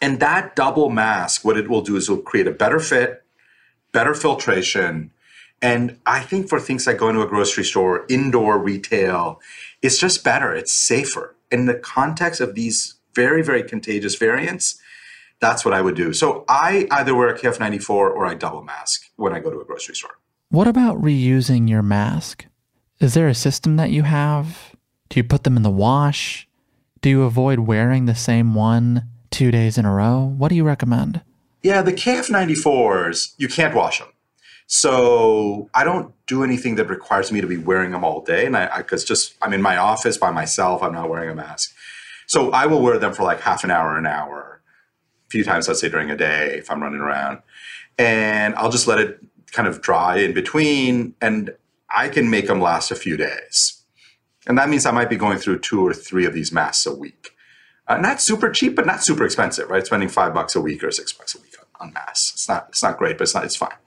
And 0.03 0.21
that 0.21 0.55
double 0.55 0.91
mask, 0.91 1.45
what 1.45 1.57
it 1.57 1.71
will 1.71 1.81
do 1.81 1.97
is 1.97 2.09
it'll 2.09 2.23
create 2.23 2.47
a 2.47 2.53
better 2.53 2.81
fit, 2.81 3.23
better 3.93 4.15
filtration. 4.15 5.13
And 5.63 5.99
I 6.05 6.21
think 6.21 6.49
for 6.49 6.61
things 6.61 6.87
like 6.87 6.99
going 6.99 7.15
to 7.15 7.23
a 7.23 7.27
grocery 7.27 7.65
store, 7.65 8.05
indoor 8.09 8.59
retail, 8.59 9.41
it's 9.81 9.99
just 9.99 10.23
better. 10.23 10.55
It's 10.55 10.73
safer. 10.73 11.35
In 11.51 11.67
the 11.67 11.75
context 11.75 12.41
of 12.41 12.55
these 12.55 12.97
very, 13.15 13.43
very 13.43 13.63
contagious 13.63 14.17
variants, 14.17 14.79
that's 15.41 15.65
what 15.65 15.73
I 15.73 15.81
would 15.81 15.95
do. 15.95 16.13
So 16.13 16.45
I 16.49 16.87
either 16.91 17.15
wear 17.15 17.29
a 17.29 17.39
KF94 17.39 17.91
or 17.91 18.27
I 18.27 18.35
double 18.35 18.63
mask 18.63 19.11
when 19.17 19.33
I 19.33 19.39
go 19.39 19.51
to 19.51 19.61
a 19.61 19.65
grocery 19.65 19.95
store. 19.95 20.19
What 20.49 20.69
about 20.69 21.03
reusing 21.03 21.69
your 21.69 21.83
mask? 21.83 22.47
Is 23.01 23.15
there 23.15 23.27
a 23.27 23.35
system 23.35 23.77
that 23.77 23.91
you 23.91 24.05
have? 24.05 24.77
Do 25.09 25.19
you 25.19 25.25
put 25.25 25.43
them 25.43 25.57
in 25.57 25.65
the 25.65 25.71
wash? 25.71 26.49
Do 27.01 27.11
you 27.11 27.25
avoid 27.25 27.61
wearing 27.61 28.07
the 28.07 28.15
same 28.15 28.55
one 28.55 29.09
two 29.33 29.51
days 29.51 29.77
in 29.77 29.85
a 29.85 29.93
row? 29.93 30.35
What 30.39 30.49
do 30.49 30.55
you 30.55 30.63
recommend? 30.63 31.21
Yeah, 31.65 31.83
the 31.83 31.93
KF94s, 31.93 33.35
you 33.39 33.49
can't 33.49 33.75
wash 33.75 33.99
them. 33.99 34.09
So 34.69 35.69
I 35.75 35.83
don't 35.83 36.15
do 36.27 36.45
anything 36.45 36.77
that 36.77 36.89
requires 36.89 37.33
me 37.33 37.41
to 37.41 37.47
be 37.49 37.57
wearing 37.57 37.91
them 37.91 38.05
all 38.05 38.21
day. 38.21 38.47
And 38.47 38.57
I, 38.57 38.79
because 38.79 39.05
just, 39.05 39.35
I'm 39.43 39.53
in 39.53 39.63
my 39.63 39.77
office 39.77 40.17
by 40.17 40.31
myself, 40.31 40.81
I'm 40.81 40.93
not 40.93 41.09
wearing 41.09 41.31
a 41.31 41.35
mask. 41.35 41.75
So 42.29 42.53
I 42.53 42.67
will 42.67 42.83
wear 42.83 42.99
them 42.99 43.13
for 43.13 43.25
like 43.25 43.41
half 43.41 43.65
an 43.65 43.73
hour, 43.73 43.97
an 43.97 44.07
hour, 44.07 44.61
a 45.27 45.31
few 45.31 45.43
times, 45.43 45.67
let's 45.67 45.81
say 45.81 45.89
during 45.89 46.11
a 46.11 46.17
day 46.17 46.57
if 46.57 46.71
I'm 46.71 46.81
running 46.81 47.01
around. 47.01 47.43
And 47.99 48.55
I'll 48.55 48.71
just 48.71 48.87
let 48.87 49.01
it 49.01 49.21
kind 49.57 49.67
of 49.67 49.81
dry 49.81 50.19
in 50.19 50.35
between. 50.35 51.15
And 51.21 51.57
I 51.89 52.09
can 52.09 52.29
make 52.31 52.47
them 52.47 52.61
last 52.61 52.91
a 52.91 52.95
few 52.95 53.17
days. 53.17 53.83
And 54.47 54.59
that 54.59 54.69
means 54.69 54.87
I 54.87 54.93
might 54.93 55.11
be 55.11 55.17
going 55.17 55.39
through 55.39 55.61
two 55.61 55.85
or 55.85 55.93
three 55.93 56.27
of 56.27 56.35
these 56.35 56.53
masks 56.53 56.87
a 56.87 56.95
week. 56.95 57.31
Uh, 57.89 57.97
not 57.97 58.21
super 58.21 58.51
cheap, 58.51 58.77
but 58.77 58.87
not 58.87 59.03
super 59.03 59.25
expensive, 59.25 59.71
right? 59.71 59.87
Spending 59.87 60.09
five 60.09 60.35
bucks 60.35 60.55
a 60.55 60.61
week 60.61 60.85
or 60.85 60.91
six 60.91 61.13
bucks 61.13 61.35
a 61.35 61.41
week 61.41 61.55
on, 61.59 61.89
on 61.89 61.95
masks. 61.95 62.35
It's 62.35 62.49
not, 62.49 62.67
it's 62.69 62.83
not 62.83 62.99
great, 62.99 63.17
but 63.17 63.23
it's 63.25 63.35
not, 63.35 63.45
it's 63.45 63.57
fine. 63.57 63.79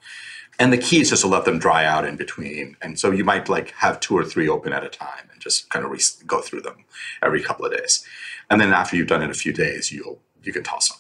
And 0.58 0.74
the 0.74 0.78
key 0.78 1.02
is 1.02 1.10
just 1.10 1.22
to 1.22 1.28
let 1.28 1.46
them 1.46 1.60
dry 1.60 1.86
out 1.86 2.06
in 2.06 2.18
between. 2.18 2.76
And 2.82 3.00
so 3.00 3.12
you 3.12 3.24
might 3.24 3.48
like 3.48 3.72
have 3.72 4.00
two 4.00 4.18
or 4.18 4.26
three 4.26 4.50
open 4.50 4.74
at 4.74 4.84
a 4.84 4.90
time 4.90 5.30
and 5.32 5.42
just 5.42 5.70
kind 5.70 5.86
of 5.86 5.92
re- 5.92 6.26
go 6.28 6.42
through 6.42 6.62
them 6.62 6.84
every 7.22 7.42
couple 7.42 7.66
of 7.66 7.72
days. 7.72 8.06
And 8.50 8.60
then 8.60 8.74
after 8.74 8.98
you've 8.98 9.08
done 9.08 9.22
it 9.22 9.30
a 9.30 9.34
few 9.36 9.54
days, 9.54 9.92
you'll 9.92 10.20
you 10.44 10.54
can 10.54 10.64
toss 10.64 10.90
them. 10.90 11.00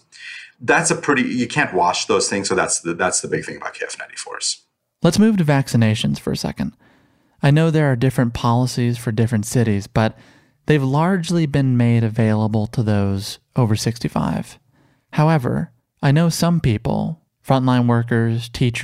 That's 0.62 0.91
a 0.91 0.95
pretty 0.95 1.24
you 1.24 1.48
can't 1.48 1.74
wash 1.74 2.06
those 2.06 2.30
things, 2.30 2.50
so 2.50 2.56
that's 2.56 2.82
the 2.82 2.93
that's 2.93 3.22
the 3.22 3.28
big 3.28 3.45
thing 3.45 3.58
about 3.58 3.76
KF94s. 3.76 4.62
Let's 5.02 5.19
move 5.19 5.38
to 5.38 5.45
vaccinations 5.45 6.19
for 6.19 6.32
a 6.32 6.38
second. 6.38 6.76
I 7.41 7.52
know 7.52 7.72
there 7.72 7.89
are 7.89 7.95
different 7.95 8.34
policies 8.34 8.98
for 8.98 9.13
different 9.13 9.45
cities, 9.45 9.88
but 9.88 10.17
they've 10.65 10.84
largely 10.84 11.45
been 11.45 11.78
made 11.78 12.04
available 12.04 12.67
to 12.67 12.84
those 12.84 13.39
over 13.56 13.78
65. 13.78 14.60
However, 15.13 15.72
I 16.02 16.12
know 16.12 16.28
some 16.28 16.60
people, 16.60 17.22
frontline 17.45 17.88
workers, 17.88 18.50
teachers, 18.50 18.84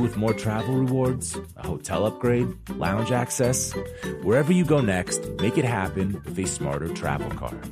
with 0.00 0.16
more 0.16 0.34
travel 0.34 0.74
rewards? 0.74 1.38
A 1.56 1.66
hotel 1.66 2.06
upgrade? 2.06 2.48
Lounge 2.70 3.12
access? 3.12 3.72
Wherever 4.22 4.52
you 4.52 4.64
go 4.64 4.80
next, 4.80 5.28
make 5.40 5.58
it 5.58 5.64
happen 5.64 6.20
with 6.24 6.38
a 6.38 6.46
smarter 6.46 6.88
travel 6.88 7.30
card. 7.30 7.70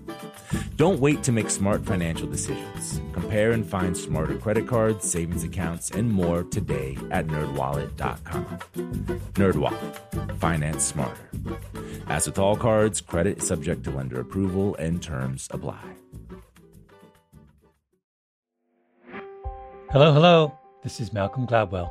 Don't 0.76 1.00
wait 1.00 1.22
to 1.24 1.32
make 1.32 1.50
smart 1.50 1.84
financial 1.84 2.26
decisions. 2.26 3.00
Compare 3.12 3.52
and 3.52 3.66
find 3.66 3.96
smarter 3.96 4.36
credit 4.36 4.66
cards, 4.66 5.10
savings 5.10 5.44
accounts, 5.44 5.90
and 5.90 6.12
more 6.12 6.42
today 6.44 6.96
at 7.10 7.26
nerdwallet.com. 7.26 8.44
Nerdwallet. 9.34 10.38
Finance 10.38 10.84
smarter. 10.84 11.30
As 12.06 12.26
with 12.26 12.38
all 12.38 12.56
cards, 12.56 13.00
credit 13.00 13.38
is 13.38 13.46
subject 13.46 13.84
to 13.84 13.90
lender 13.90 14.20
approval 14.20 14.74
and 14.76 15.02
terms 15.02 15.48
apply. 15.50 15.82
Hello, 19.90 20.12
hello. 20.12 20.58
This 20.82 21.00
is 21.00 21.12
Malcolm 21.12 21.46
Gladwell 21.46 21.90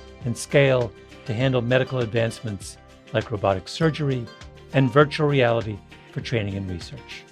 and 0.25 0.37
scale 0.37 0.91
to 1.25 1.33
handle 1.33 1.61
medical 1.61 1.99
advancements 1.99 2.77
like 3.13 3.31
robotic 3.31 3.67
surgery 3.67 4.25
and 4.73 4.91
virtual 4.91 5.27
reality 5.27 5.77
for 6.11 6.21
training 6.21 6.55
and 6.55 6.69
research. 6.69 7.23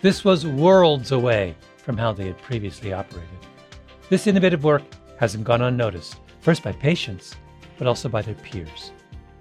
This 0.00 0.24
was 0.24 0.46
worlds 0.46 1.12
away 1.12 1.54
from 1.78 1.96
how 1.96 2.12
they 2.12 2.26
had 2.26 2.38
previously 2.38 2.92
operated. 2.92 3.28
This 4.08 4.26
innovative 4.26 4.64
work 4.64 4.82
hasn't 5.18 5.44
gone 5.44 5.62
unnoticed, 5.62 6.16
first 6.40 6.62
by 6.62 6.72
patients, 6.72 7.36
but 7.78 7.86
also 7.86 8.08
by 8.08 8.22
their 8.22 8.34
peers. 8.34 8.92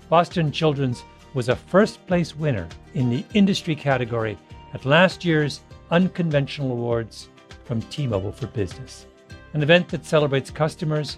Boston 0.10 0.52
Children's 0.52 1.04
was 1.34 1.50
a 1.50 1.56
first 1.56 2.06
place 2.08 2.36
winner 2.36 2.68
in 2.94 3.10
the 3.10 3.26
industry 3.34 3.76
category 3.76 4.38
at 4.74 4.86
last 4.86 5.26
year's 5.26 5.62
Unconventional 5.90 6.72
Awards 6.72 7.30
from 7.66 7.82
T 7.84 8.08
Mobile 8.08 8.32
for 8.32 8.48
Business 8.48 9.08
an 9.54 9.64
event 9.64 9.90
that 9.90 10.06
celebrates 10.06 10.50
customers 10.50 11.18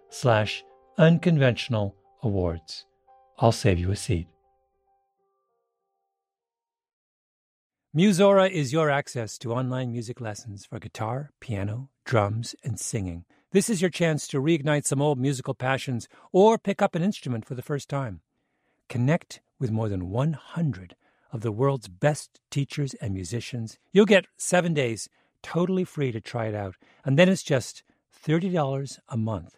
slash 0.11 0.63
unconventional 0.97 1.95
awards. 2.21 2.85
I'll 3.39 3.51
save 3.51 3.79
you 3.79 3.89
a 3.89 3.95
seat. 3.95 4.27
Musora 7.95 8.49
is 8.49 8.71
your 8.71 8.89
access 8.89 9.37
to 9.39 9.51
online 9.51 9.91
music 9.91 10.21
lessons 10.21 10.65
for 10.65 10.79
guitar, 10.79 11.31
piano, 11.39 11.89
drums, 12.05 12.55
and 12.63 12.79
singing. 12.79 13.25
This 13.51 13.69
is 13.69 13.81
your 13.81 13.89
chance 13.89 14.27
to 14.29 14.39
reignite 14.41 14.85
some 14.85 15.01
old 15.01 15.19
musical 15.19 15.53
passions 15.53 16.07
or 16.31 16.57
pick 16.57 16.81
up 16.81 16.95
an 16.95 17.03
instrument 17.03 17.45
for 17.45 17.55
the 17.55 17.61
first 17.61 17.89
time. 17.89 18.21
Connect 18.87 19.41
with 19.59 19.71
more 19.71 19.89
than 19.89 20.09
100 20.09 20.95
of 21.33 21.41
the 21.41 21.51
world's 21.51 21.89
best 21.89 22.39
teachers 22.49 22.93
and 22.95 23.13
musicians. 23.13 23.77
You'll 23.91 24.05
get 24.05 24.27
seven 24.37 24.73
days 24.73 25.09
totally 25.43 25.83
free 25.83 26.11
to 26.11 26.21
try 26.21 26.45
it 26.47 26.55
out. 26.55 26.75
And 27.03 27.19
then 27.19 27.27
it's 27.27 27.43
just 27.43 27.83
$30 28.25 28.99
a 29.09 29.17
month, 29.17 29.57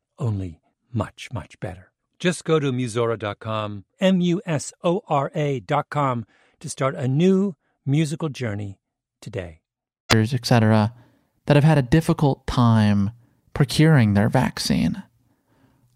only 0.19 0.61
much, 0.93 1.29
much 1.33 1.59
better. 1.59 1.91
Just 2.19 2.43
go 2.43 2.59
to 2.59 2.71
Musora.com, 2.71 3.85
M 3.99 4.21
U 4.21 4.41
S 4.45 4.73
O 4.83 5.01
R 5.07 5.31
A.com, 5.33 6.25
to 6.59 6.69
start 6.69 6.95
a 6.95 7.07
new 7.07 7.55
musical 7.85 8.29
journey 8.29 8.79
today. 9.21 9.61
Etc., 10.13 10.93
that 11.45 11.55
have 11.55 11.63
had 11.63 11.77
a 11.77 11.81
difficult 11.81 12.45
time 12.45 13.11
procuring 13.53 14.13
their 14.13 14.29
vaccine. 14.29 15.03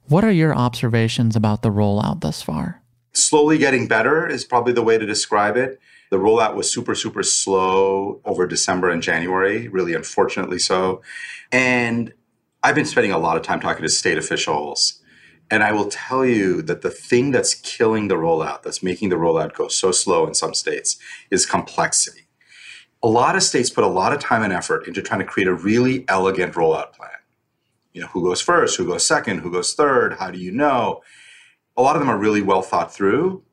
What 0.07 0.23
are 0.23 0.31
your 0.31 0.55
observations 0.55 1.35
about 1.35 1.61
the 1.61 1.69
rollout 1.69 2.21
thus 2.21 2.41
far? 2.41 2.81
Slowly 3.13 3.57
getting 3.57 3.87
better 3.87 4.27
is 4.27 4.43
probably 4.45 4.73
the 4.73 4.83
way 4.83 4.97
to 4.97 5.05
describe 5.05 5.57
it. 5.57 5.79
The 6.11 6.17
rollout 6.17 6.55
was 6.55 6.71
super, 6.71 6.95
super 6.95 7.23
slow 7.23 8.21
over 8.25 8.45
December 8.47 8.89
and 8.89 9.01
January, 9.01 9.67
really 9.67 9.93
unfortunately 9.93 10.59
so. 10.59 11.01
And 11.51 12.13
I've 12.65 12.73
been 12.73 12.85
spending 12.85 13.11
a 13.11 13.19
lot 13.19 13.37
of 13.37 13.43
time 13.43 13.59
talking 13.59 13.83
to 13.83 13.89
state 13.89 14.17
officials. 14.17 14.99
And 15.51 15.61
I 15.61 15.71
will 15.71 15.85
tell 15.85 16.25
you 16.25 16.63
that 16.63 16.81
the 16.81 16.89
thing 16.89 17.29
that's 17.29 17.53
killing 17.53 18.07
the 18.07 18.15
rollout, 18.15 18.63
that's 18.63 18.81
making 18.81 19.09
the 19.09 19.17
rollout 19.17 19.53
go 19.53 19.67
so 19.67 19.91
slow 19.91 20.25
in 20.25 20.33
some 20.33 20.55
states, 20.55 20.97
is 21.29 21.45
complexity. 21.45 22.21
A 23.03 23.07
lot 23.07 23.35
of 23.35 23.43
states 23.43 23.69
put 23.69 23.83
a 23.83 23.87
lot 23.87 24.13
of 24.13 24.19
time 24.19 24.41
and 24.41 24.51
effort 24.51 24.87
into 24.87 25.03
trying 25.03 25.19
to 25.19 25.27
create 25.27 25.47
a 25.47 25.53
really 25.53 26.05
elegant 26.07 26.55
rollout 26.55 26.93
plan. 26.93 27.11
You 27.93 28.01
know, 28.01 28.07
who 28.07 28.23
goes 28.23 28.41
first, 28.41 28.77
who 28.77 28.87
goes 28.87 29.05
second, 29.05 29.41
who 29.41 29.51
goes 29.51 29.75
third, 29.75 30.13
how 30.13 30.31
do 30.31 30.39
you 30.39 30.51
know? 30.51 31.03
A 31.77 31.83
lot 31.83 31.95
of 31.95 31.99
them 31.99 32.09
are 32.09 32.17
really 32.17 32.41
well 32.41 32.63
thought 32.63 32.91
through 32.91 33.43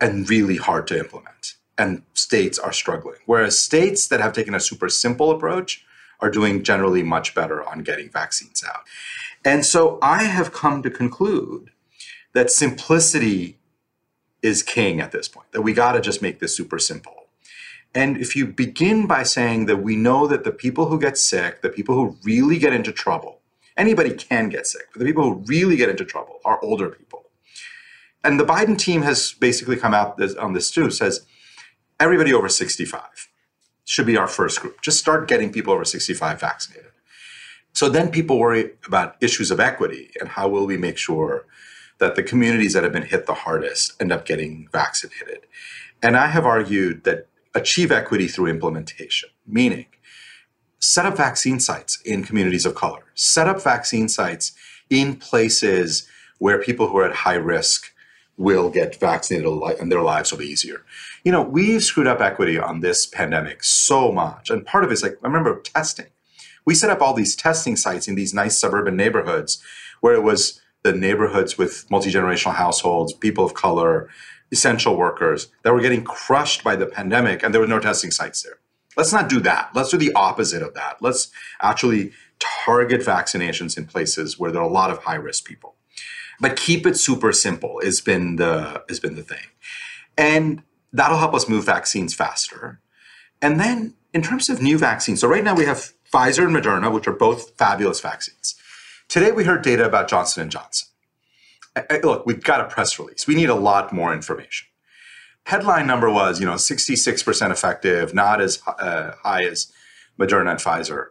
and 0.00 0.28
really 0.28 0.56
hard 0.56 0.88
to 0.88 0.98
implement. 0.98 1.54
And 1.78 2.02
states 2.14 2.58
are 2.58 2.72
struggling. 2.72 3.18
Whereas 3.26 3.56
states 3.56 4.08
that 4.08 4.20
have 4.20 4.32
taken 4.32 4.56
a 4.56 4.60
super 4.60 4.88
simple 4.88 5.30
approach 5.30 5.84
are 6.20 6.30
doing 6.30 6.62
generally 6.62 7.02
much 7.02 7.34
better 7.34 7.66
on 7.66 7.82
getting 7.82 8.08
vaccines 8.10 8.64
out. 8.66 8.82
And 9.44 9.64
so 9.64 9.98
I 10.02 10.24
have 10.24 10.52
come 10.52 10.82
to 10.82 10.90
conclude 10.90 11.70
that 12.32 12.50
simplicity 12.50 13.58
is 14.42 14.62
king 14.62 15.00
at 15.00 15.12
this 15.12 15.28
point, 15.28 15.50
that 15.52 15.62
we 15.62 15.72
got 15.72 15.92
to 15.92 16.00
just 16.00 16.22
make 16.22 16.40
this 16.40 16.56
super 16.56 16.78
simple. 16.78 17.14
And 17.94 18.16
if 18.16 18.36
you 18.36 18.46
begin 18.46 19.06
by 19.06 19.24
saying 19.24 19.66
that 19.66 19.78
we 19.78 19.96
know 19.96 20.26
that 20.26 20.44
the 20.44 20.52
people 20.52 20.86
who 20.86 20.98
get 20.98 21.18
sick, 21.18 21.60
the 21.60 21.68
people 21.68 21.94
who 21.96 22.16
really 22.22 22.58
get 22.58 22.72
into 22.72 22.92
trouble, 22.92 23.40
anybody 23.76 24.14
can 24.14 24.48
get 24.48 24.66
sick, 24.66 24.88
but 24.92 25.00
the 25.00 25.04
people 25.04 25.24
who 25.24 25.42
really 25.46 25.76
get 25.76 25.88
into 25.88 26.04
trouble 26.04 26.38
are 26.44 26.62
older 26.62 26.88
people. 26.88 27.24
And 28.22 28.38
the 28.38 28.44
Biden 28.44 28.78
team 28.78 29.02
has 29.02 29.32
basically 29.32 29.76
come 29.76 29.94
out 29.94 30.20
on 30.38 30.52
this 30.52 30.70
too, 30.70 30.90
says 30.90 31.26
everybody 31.98 32.32
over 32.32 32.48
65 32.48 33.29
should 33.90 34.06
be 34.06 34.16
our 34.16 34.28
first 34.28 34.60
group. 34.60 34.80
Just 34.82 35.00
start 35.00 35.26
getting 35.26 35.50
people 35.50 35.72
over 35.72 35.84
65 35.84 36.40
vaccinated. 36.40 36.92
So 37.72 37.88
then 37.88 38.12
people 38.12 38.38
worry 38.38 38.70
about 38.86 39.16
issues 39.20 39.50
of 39.50 39.58
equity 39.58 40.12
and 40.20 40.28
how 40.28 40.46
will 40.46 40.64
we 40.64 40.76
make 40.76 40.96
sure 40.96 41.44
that 41.98 42.14
the 42.14 42.22
communities 42.22 42.74
that 42.74 42.84
have 42.84 42.92
been 42.92 43.02
hit 43.02 43.26
the 43.26 43.34
hardest 43.34 44.00
end 44.00 44.12
up 44.12 44.24
getting 44.24 44.68
vaccinated. 44.70 45.40
And 46.00 46.16
I 46.16 46.28
have 46.28 46.46
argued 46.46 47.02
that 47.02 47.26
achieve 47.52 47.90
equity 47.90 48.28
through 48.28 48.46
implementation, 48.46 49.28
meaning 49.44 49.86
set 50.78 51.04
up 51.04 51.16
vaccine 51.16 51.58
sites 51.58 52.00
in 52.04 52.22
communities 52.22 52.64
of 52.64 52.76
color, 52.76 53.02
set 53.16 53.48
up 53.48 53.60
vaccine 53.60 54.08
sites 54.08 54.52
in 54.88 55.16
places 55.16 56.06
where 56.38 56.62
people 56.62 56.86
who 56.86 56.98
are 56.98 57.06
at 57.06 57.16
high 57.26 57.34
risk 57.34 57.89
will 58.40 58.70
get 58.70 58.98
vaccinated 58.98 59.46
and 59.78 59.92
their 59.92 60.00
lives 60.00 60.32
will 60.32 60.38
be 60.38 60.46
easier. 60.46 60.82
You 61.24 61.30
know, 61.30 61.42
we've 61.42 61.84
screwed 61.84 62.06
up 62.06 62.22
equity 62.22 62.58
on 62.58 62.80
this 62.80 63.04
pandemic 63.04 63.62
so 63.62 64.10
much. 64.10 64.48
And 64.48 64.64
part 64.64 64.82
of 64.82 64.90
it 64.90 64.94
is 64.94 65.02
like, 65.02 65.18
I 65.22 65.26
remember 65.26 65.60
testing. 65.60 66.06
We 66.64 66.74
set 66.74 66.88
up 66.88 67.02
all 67.02 67.12
these 67.12 67.36
testing 67.36 67.76
sites 67.76 68.08
in 68.08 68.14
these 68.14 68.32
nice 68.32 68.58
suburban 68.58 68.96
neighborhoods 68.96 69.62
where 70.00 70.14
it 70.14 70.22
was 70.22 70.58
the 70.82 70.94
neighborhoods 70.94 71.58
with 71.58 71.84
multi 71.90 72.10
generational 72.10 72.54
households, 72.54 73.12
people 73.12 73.44
of 73.44 73.52
color, 73.52 74.08
essential 74.50 74.96
workers 74.96 75.48
that 75.62 75.74
were 75.74 75.82
getting 75.82 76.02
crushed 76.02 76.64
by 76.64 76.76
the 76.76 76.86
pandemic 76.86 77.42
and 77.42 77.52
there 77.52 77.60
were 77.60 77.66
no 77.66 77.78
testing 77.78 78.10
sites 78.10 78.42
there. 78.42 78.58
Let's 78.96 79.12
not 79.12 79.28
do 79.28 79.40
that. 79.40 79.70
Let's 79.74 79.90
do 79.90 79.98
the 79.98 80.14
opposite 80.14 80.62
of 80.62 80.72
that. 80.74 80.96
Let's 81.02 81.30
actually 81.60 82.12
target 82.38 83.02
vaccinations 83.02 83.76
in 83.76 83.84
places 83.84 84.38
where 84.38 84.50
there 84.50 84.62
are 84.62 84.68
a 84.68 84.72
lot 84.72 84.90
of 84.90 84.98
high 84.98 85.16
risk 85.16 85.44
people. 85.44 85.74
But 86.40 86.56
keep 86.56 86.86
it 86.86 86.96
super 86.96 87.32
simple 87.32 87.80
has 87.82 88.00
been 88.00 88.36
the 88.36 88.82
has 88.88 89.00
been 89.00 89.16
the 89.16 89.22
thing. 89.22 89.46
And 90.16 90.62
that'll 90.92 91.18
help 91.18 91.34
us 91.34 91.48
move 91.48 91.64
vaccines 91.64 92.14
faster. 92.14 92.80
And 93.42 93.60
then 93.60 93.94
in 94.12 94.22
terms 94.22 94.48
of 94.48 94.60
new 94.60 94.78
vaccines, 94.78 95.20
so 95.20 95.28
right 95.28 95.44
now 95.44 95.54
we 95.54 95.64
have 95.64 95.92
Pfizer 96.12 96.46
and 96.46 96.56
Moderna, 96.56 96.92
which 96.92 97.06
are 97.06 97.12
both 97.12 97.56
fabulous 97.56 98.00
vaccines. 98.00 98.56
Today 99.08 99.32
we 99.32 99.44
heard 99.44 99.62
data 99.62 99.84
about 99.84 100.08
Johnson 100.08 100.42
and 100.42 100.50
Johnson 100.50 100.90
look, 102.02 102.26
we've 102.26 102.42
got 102.42 102.60
a 102.60 102.64
press 102.64 102.98
release. 102.98 103.26
We 103.26 103.34
need 103.34 103.50
a 103.50 103.54
lot 103.54 103.92
more 103.92 104.12
information. 104.12 104.68
Headline 105.44 105.86
number 105.86 106.10
was, 106.10 106.40
you 106.40 106.46
know, 106.46 106.54
66% 106.54 107.50
effective, 107.50 108.14
not 108.14 108.40
as 108.40 108.62
uh, 108.66 109.12
high 109.22 109.44
as 109.44 109.72
Moderna 110.18 110.50
and 110.50 110.60
Pfizer. 110.60 111.06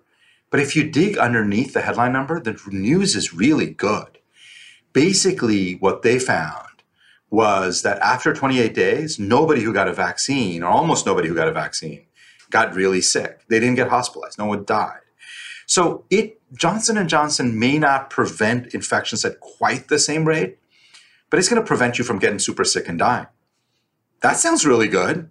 But 0.50 0.60
if 0.60 0.76
you 0.76 0.90
dig 0.90 1.18
underneath 1.18 1.74
the 1.74 1.82
headline 1.82 2.14
number, 2.14 2.40
the 2.40 2.60
news 2.68 3.16
is 3.16 3.34
really 3.34 3.72
good. 3.72 4.19
Basically, 4.94 5.74
what 5.76 6.02
they 6.02 6.20
found 6.20 6.66
was 7.30 7.84
that 7.84 8.00
after 8.00 8.34
28 8.34 8.74
days, 8.74 9.20
nobody 9.20 9.62
who 9.62 9.74
got 9.74 9.88
a 9.88 9.94
vaccine, 9.94 10.64
or 10.64 10.70
almost 10.70 11.06
nobody 11.06 11.28
who 11.28 11.36
got 11.36 11.48
a 11.48 11.54
vaccine, 11.54 12.06
got 12.50 12.74
really 12.74 13.02
sick. 13.02 13.42
They 13.48 13.60
didn't 13.60 13.76
get 13.76 13.90
hospitalized. 13.90 14.40
No 14.40 14.48
one 14.48 14.66
died. 14.66 15.02
So 15.66 16.06
it 16.10 16.40
Johnson 16.54 16.98
and 16.98 17.08
Johnson 17.08 17.60
may 17.60 17.78
not 17.78 18.10
prevent 18.10 18.74
infections 18.74 19.24
at 19.24 19.40
quite 19.40 19.88
the 19.88 20.00
same 20.00 20.28
rate, 20.28 20.58
but 21.30 21.38
it's 21.38 21.48
going 21.48 21.62
to 21.62 21.68
prevent 21.68 22.00
you 22.00 22.04
from 22.04 22.18
getting 22.18 22.40
super 22.40 22.64
sick 22.64 22.88
and 22.88 22.98
dying. 22.98 23.28
That 24.22 24.38
sounds 24.38 24.66
really 24.66 24.88
good. 24.88 25.30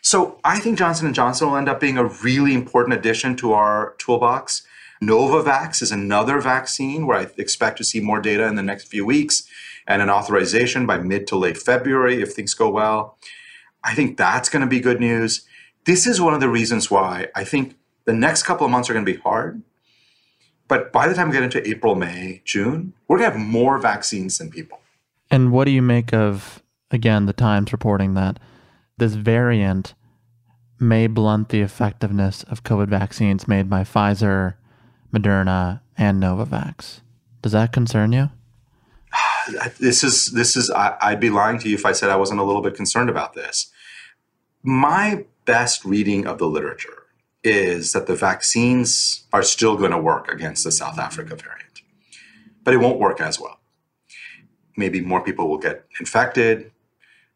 So 0.00 0.38
I 0.44 0.60
think 0.60 0.78
Johnson 0.78 1.06
and 1.06 1.14
Johnson 1.14 1.48
will 1.48 1.56
end 1.56 1.68
up 1.68 1.80
being 1.80 1.98
a 1.98 2.04
really 2.04 2.54
important 2.54 2.96
addition 2.96 3.36
to 3.36 3.52
our 3.52 3.94
toolbox. 3.98 4.64
Novavax 5.02 5.82
is 5.82 5.92
another 5.92 6.40
vaccine 6.40 7.06
where 7.06 7.18
I 7.18 7.26
expect 7.36 7.78
to 7.78 7.84
see 7.84 8.00
more 8.00 8.20
data 8.20 8.46
in 8.46 8.54
the 8.54 8.62
next 8.62 8.88
few 8.88 9.04
weeks 9.04 9.48
and 9.86 10.00
an 10.00 10.10
authorization 10.10 10.86
by 10.86 10.98
mid 10.98 11.26
to 11.28 11.36
late 11.36 11.58
February 11.58 12.22
if 12.22 12.32
things 12.32 12.54
go 12.54 12.70
well. 12.70 13.18
I 13.82 13.94
think 13.94 14.16
that's 14.16 14.48
going 14.48 14.62
to 14.62 14.68
be 14.68 14.80
good 14.80 15.00
news. 15.00 15.46
This 15.84 16.06
is 16.06 16.20
one 16.20 16.32
of 16.32 16.40
the 16.40 16.48
reasons 16.48 16.90
why 16.90 17.28
I 17.34 17.44
think 17.44 17.76
the 18.04 18.14
next 18.14 18.44
couple 18.44 18.64
of 18.64 18.70
months 18.70 18.88
are 18.88 18.94
going 18.94 19.04
to 19.04 19.12
be 19.12 19.18
hard. 19.18 19.62
But 20.66 20.92
by 20.92 21.06
the 21.06 21.14
time 21.14 21.28
we 21.28 21.34
get 21.34 21.42
into 21.42 21.66
April, 21.68 21.94
May, 21.94 22.40
June, 22.44 22.94
we're 23.06 23.18
going 23.18 23.30
to 23.30 23.38
have 23.38 23.46
more 23.46 23.78
vaccines 23.78 24.38
than 24.38 24.50
people. 24.50 24.80
And 25.30 25.52
what 25.52 25.64
do 25.64 25.70
you 25.70 25.82
make 25.82 26.14
of, 26.14 26.62
again, 26.90 27.26
the 27.26 27.34
Times 27.34 27.72
reporting 27.72 28.14
that 28.14 28.38
this 28.96 29.14
variant 29.14 29.94
may 30.80 31.06
blunt 31.06 31.50
the 31.50 31.60
effectiveness 31.60 32.44
of 32.44 32.64
COVID 32.64 32.88
vaccines 32.88 33.46
made 33.46 33.68
by 33.68 33.82
Pfizer, 33.82 34.54
Moderna, 35.14 35.80
and 35.96 36.22
Novavax? 36.22 37.00
Does 37.42 37.52
that 37.52 37.72
concern 37.72 38.12
you? 38.12 38.30
This 39.78 40.02
is 40.02 40.26
this 40.26 40.56
is 40.56 40.70
I, 40.70 40.96
I'd 41.00 41.20
be 41.20 41.30
lying 41.30 41.58
to 41.60 41.68
you 41.68 41.74
if 41.74 41.84
I 41.84 41.92
said 41.92 42.10
I 42.10 42.16
wasn't 42.16 42.40
a 42.40 42.44
little 42.44 42.62
bit 42.62 42.74
concerned 42.74 43.10
about 43.10 43.34
this. 43.34 43.70
My 44.62 45.24
best 45.44 45.84
reading 45.84 46.26
of 46.26 46.38
the 46.38 46.46
literature 46.46 47.04
is 47.42 47.92
that 47.92 48.06
the 48.06 48.16
vaccines 48.16 49.24
are 49.32 49.42
still 49.42 49.76
going 49.76 49.90
to 49.90 49.98
work 49.98 50.28
against 50.28 50.64
the 50.64 50.72
South 50.72 50.98
Africa 50.98 51.36
variant, 51.36 51.82
but 52.64 52.72
it 52.72 52.78
won't 52.78 52.98
work 52.98 53.20
as 53.20 53.38
well. 53.38 53.60
Maybe 54.76 55.02
more 55.02 55.22
people 55.22 55.48
will 55.48 55.58
get 55.58 55.84
infected. 56.00 56.72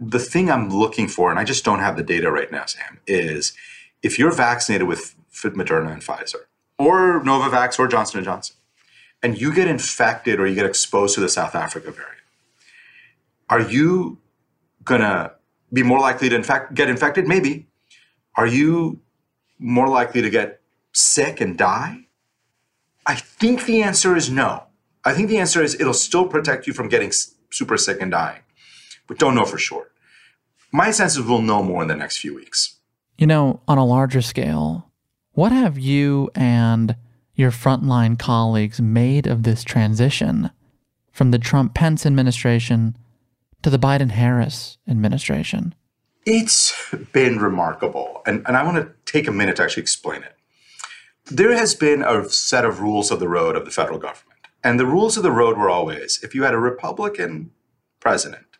The 0.01 0.19
thing 0.19 0.51
I'm 0.51 0.71
looking 0.71 1.09
for, 1.09 1.31
and 1.31 1.39
I 1.39 1.45
just 1.45 1.65
don't 1.65 1.81
have 1.81 1.97
the 1.97 2.03
data 2.03 2.33
right 2.33 2.51
now, 2.51 2.65
Sam, 2.65 3.01
is 3.07 3.53
if 4.03 4.19
you're 4.19 4.33
vaccinated 4.33 4.89
with 4.89 5.15
Moderna 5.35 5.93
and 5.93 6.03
Pfizer, 6.03 6.47
or 6.79 7.23
Novavax 7.23 7.79
or 7.79 7.89
Johnson 7.89 8.23
& 8.25 8.25
Johnson, 8.25 8.57
and 9.23 9.41
you 9.41 9.53
get 9.53 9.69
infected 9.69 10.39
or 10.39 10.47
you 10.47 10.55
get 10.55 10.67
exposed 10.67 11.15
to 11.15 11.21
the 11.21 11.29
South 11.29 11.55
Africa 11.55 11.91
variant, 11.91 12.23
are 13.49 13.61
you 13.61 14.19
going 14.85 15.01
to 15.01 15.33
be 15.73 15.83
more 15.83 15.99
likely 15.99 16.29
to 16.29 16.37
infect, 16.37 16.75
get 16.75 16.89
infected? 16.89 17.27
Maybe. 17.27 17.67
Are 18.37 18.47
you 18.47 19.01
more 19.59 19.89
likely 19.89 20.23
to 20.23 20.31
get 20.31 20.61
sick 20.93 21.41
and 21.41 21.59
die? 21.59 22.07
I 23.07 23.15
think 23.15 23.65
the 23.65 23.83
answer 23.83 24.17
is 24.17 24.31
no. 24.31 24.65
I 25.05 25.15
think 25.15 25.29
the 25.29 25.39
answer 25.39 25.63
is 25.63 25.75
it'll 25.81 25.95
still 25.95 26.27
protect 26.29 26.67
you 26.67 26.73
from 26.73 26.89
getting 26.89 27.11
super 27.51 27.77
sick 27.77 28.01
and 28.01 28.11
dying. 28.11 28.43
We 29.09 29.17
don't 29.17 29.35
know 29.35 29.45
for 29.45 29.59
sure. 29.59 29.91
My 30.71 30.91
sense 30.91 31.17
is 31.17 31.23
we'll 31.23 31.41
know 31.41 31.63
more 31.63 31.83
in 31.83 31.89
the 31.89 31.97
next 31.97 32.19
few 32.19 32.35
weeks. 32.35 32.77
You 33.17 33.27
know, 33.27 33.61
on 33.67 33.79
a 33.79 33.85
larger 33.85 34.21
scale, 34.21 34.88
what 35.39 35.53
have 35.53 35.79
you 35.79 36.29
and 36.35 36.97
your 37.37 37.53
frontline 37.53 38.19
colleagues 38.19 38.81
made 38.81 39.25
of 39.25 39.45
this 39.45 39.63
transition 39.63 40.51
from 41.13 41.31
the 41.31 41.39
Trump 41.39 41.75
Pence 41.75 42.05
administration 42.05 42.97
to 43.63 43.71
the 43.71 43.79
Biden 43.79 44.11
Harris 44.11 44.79
administration? 44.89 45.77
It's 46.27 46.75
been 47.13 47.39
remarkable. 47.39 48.21
And, 48.27 48.45
and 48.49 48.57
I 48.57 48.65
want 48.65 48.79
to 48.79 48.93
take 49.05 49.29
a 49.29 49.31
minute 49.31 49.55
to 49.57 49.63
actually 49.63 49.85
explain 49.85 50.25
it. 50.25 50.35
There 51.27 51.57
has 51.57 51.73
been 51.73 52.03
a 52.03 52.29
set 52.29 52.65
of 52.65 52.81
rules 52.81 53.13
of 53.13 53.21
the 53.21 53.29
road 53.29 53.55
of 53.55 53.65
the 53.65 53.71
federal 53.71 54.01
government. 54.01 54.41
And 54.65 54.81
the 54.81 54.87
rules 54.87 55.17
of 55.17 55.23
the 55.23 55.31
road 55.31 55.57
were 55.57 55.71
always 55.71 56.19
if 56.25 56.35
you 56.35 56.43
had 56.43 56.55
a 56.55 56.59
Republican 56.59 57.53
president, 58.01 58.59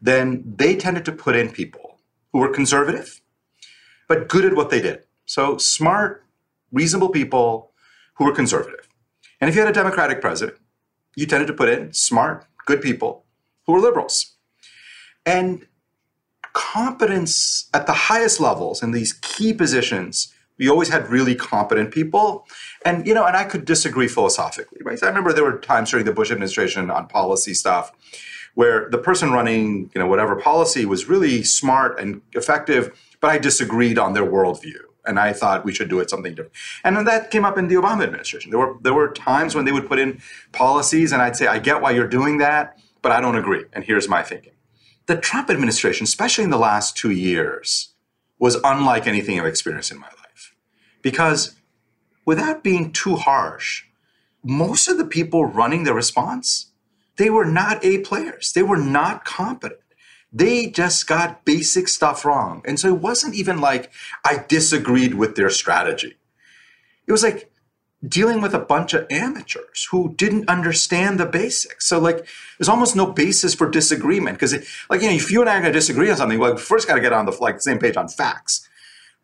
then 0.00 0.44
they 0.56 0.76
tended 0.76 1.04
to 1.06 1.10
put 1.10 1.34
in 1.34 1.50
people 1.50 1.98
who 2.32 2.38
were 2.38 2.54
conservative, 2.54 3.20
but 4.06 4.28
good 4.28 4.44
at 4.44 4.54
what 4.54 4.70
they 4.70 4.80
did. 4.80 5.02
So 5.26 5.58
smart, 5.58 6.24
reasonable 6.72 7.10
people 7.10 7.72
who 8.14 8.24
were 8.24 8.32
conservative. 8.32 8.88
And 9.40 9.50
if 9.50 9.54
you 9.54 9.60
had 9.60 9.70
a 9.70 9.74
Democratic 9.74 10.20
president, 10.20 10.58
you 11.16 11.26
tended 11.26 11.48
to 11.48 11.52
put 11.52 11.68
in 11.68 11.92
smart, 11.92 12.46
good 12.64 12.80
people 12.80 13.24
who 13.66 13.72
were 13.72 13.80
liberals. 13.80 14.36
And 15.24 15.66
competence 16.52 17.68
at 17.74 17.86
the 17.86 17.92
highest 17.92 18.40
levels 18.40 18.82
in 18.82 18.92
these 18.92 19.12
key 19.14 19.52
positions, 19.52 20.32
we 20.58 20.68
always 20.68 20.88
had 20.88 21.10
really 21.10 21.34
competent 21.34 21.90
people. 21.90 22.46
And, 22.84 23.06
you 23.06 23.12
know, 23.12 23.26
and 23.26 23.36
I 23.36 23.44
could 23.44 23.64
disagree 23.64 24.08
philosophically, 24.08 24.78
right? 24.82 25.02
I 25.02 25.08
remember 25.08 25.32
there 25.32 25.44
were 25.44 25.58
times 25.58 25.90
during 25.90 26.06
the 26.06 26.12
Bush 26.12 26.30
administration 26.30 26.90
on 26.90 27.08
policy 27.08 27.52
stuff 27.52 27.92
where 28.54 28.88
the 28.88 28.96
person 28.96 29.32
running, 29.32 29.90
you 29.94 30.00
know, 30.00 30.06
whatever 30.06 30.34
policy 30.36 30.86
was 30.86 31.08
really 31.08 31.42
smart 31.42 32.00
and 32.00 32.22
effective, 32.32 32.98
but 33.20 33.28
I 33.28 33.36
disagreed 33.36 33.98
on 33.98 34.14
their 34.14 34.24
worldview 34.24 34.85
and 35.06 35.18
I 35.18 35.32
thought 35.32 35.64
we 35.64 35.72
should 35.72 35.88
do 35.88 36.00
it 36.00 36.10
something 36.10 36.34
different. 36.34 36.52
And 36.84 36.96
then 36.96 37.04
that 37.04 37.30
came 37.30 37.44
up 37.44 37.58
in 37.58 37.68
the 37.68 37.76
Obama 37.76 38.04
administration. 38.04 38.50
There 38.50 38.60
were 38.60 38.76
there 38.82 38.94
were 38.94 39.08
times 39.12 39.54
when 39.54 39.64
they 39.64 39.72
would 39.72 39.88
put 39.88 39.98
in 39.98 40.20
policies, 40.52 41.12
and 41.12 41.22
I'd 41.22 41.36
say, 41.36 41.46
I 41.46 41.58
get 41.58 41.80
why 41.80 41.92
you're 41.92 42.08
doing 42.08 42.38
that, 42.38 42.78
but 43.02 43.12
I 43.12 43.20
don't 43.20 43.36
agree. 43.36 43.64
And 43.72 43.84
here's 43.84 44.08
my 44.08 44.22
thinking. 44.22 44.52
The 45.06 45.16
Trump 45.16 45.50
administration, 45.50 46.04
especially 46.04 46.44
in 46.44 46.50
the 46.50 46.58
last 46.58 46.96
two 46.96 47.10
years, 47.10 47.94
was 48.38 48.56
unlike 48.64 49.06
anything 49.06 49.38
I've 49.38 49.46
experienced 49.46 49.92
in 49.92 49.98
my 49.98 50.08
life. 50.08 50.54
Because 51.02 51.54
without 52.24 52.64
being 52.64 52.92
too 52.92 53.16
harsh, 53.16 53.84
most 54.42 54.88
of 54.88 54.98
the 54.98 55.04
people 55.04 55.44
running 55.44 55.84
the 55.84 55.94
response, 55.94 56.72
they 57.16 57.30
were 57.30 57.44
not 57.44 57.84
A 57.84 57.98
players. 57.98 58.52
They 58.52 58.62
were 58.62 58.76
not 58.76 59.24
competent. 59.24 59.80
They 60.32 60.66
just 60.66 61.06
got 61.06 61.44
basic 61.44 61.88
stuff 61.88 62.24
wrong. 62.24 62.62
And 62.66 62.78
so 62.78 62.88
it 62.88 63.00
wasn't 63.00 63.34
even 63.34 63.60
like 63.60 63.90
I 64.24 64.44
disagreed 64.48 65.14
with 65.14 65.36
their 65.36 65.50
strategy. 65.50 66.16
It 67.06 67.12
was 67.12 67.22
like 67.22 67.50
dealing 68.06 68.40
with 68.40 68.54
a 68.54 68.58
bunch 68.58 68.92
of 68.94 69.06
amateurs 69.10 69.88
who 69.90 70.14
didn't 70.14 70.48
understand 70.48 71.18
the 71.18 71.26
basics. 71.26 71.86
So 71.86 71.98
like 71.98 72.26
there's 72.58 72.68
almost 72.68 72.94
no 72.94 73.06
basis 73.06 73.54
for 73.54 73.68
disagreement 73.68 74.38
because 74.38 74.52
like 74.90 75.00
you 75.00 75.08
know 75.08 75.14
if 75.14 75.30
you 75.30 75.40
and 75.40 75.48
I 75.48 75.56
are 75.56 75.60
going 75.60 75.72
to 75.72 75.78
disagree 75.78 76.10
on 76.10 76.16
something, 76.16 76.38
well, 76.38 76.54
we 76.54 76.60
first 76.60 76.86
got 76.86 76.94
to 76.94 77.00
get 77.00 77.12
on 77.12 77.26
the 77.26 77.36
like 77.40 77.60
same 77.60 77.78
page 77.78 77.96
on 77.96 78.08
facts. 78.08 78.68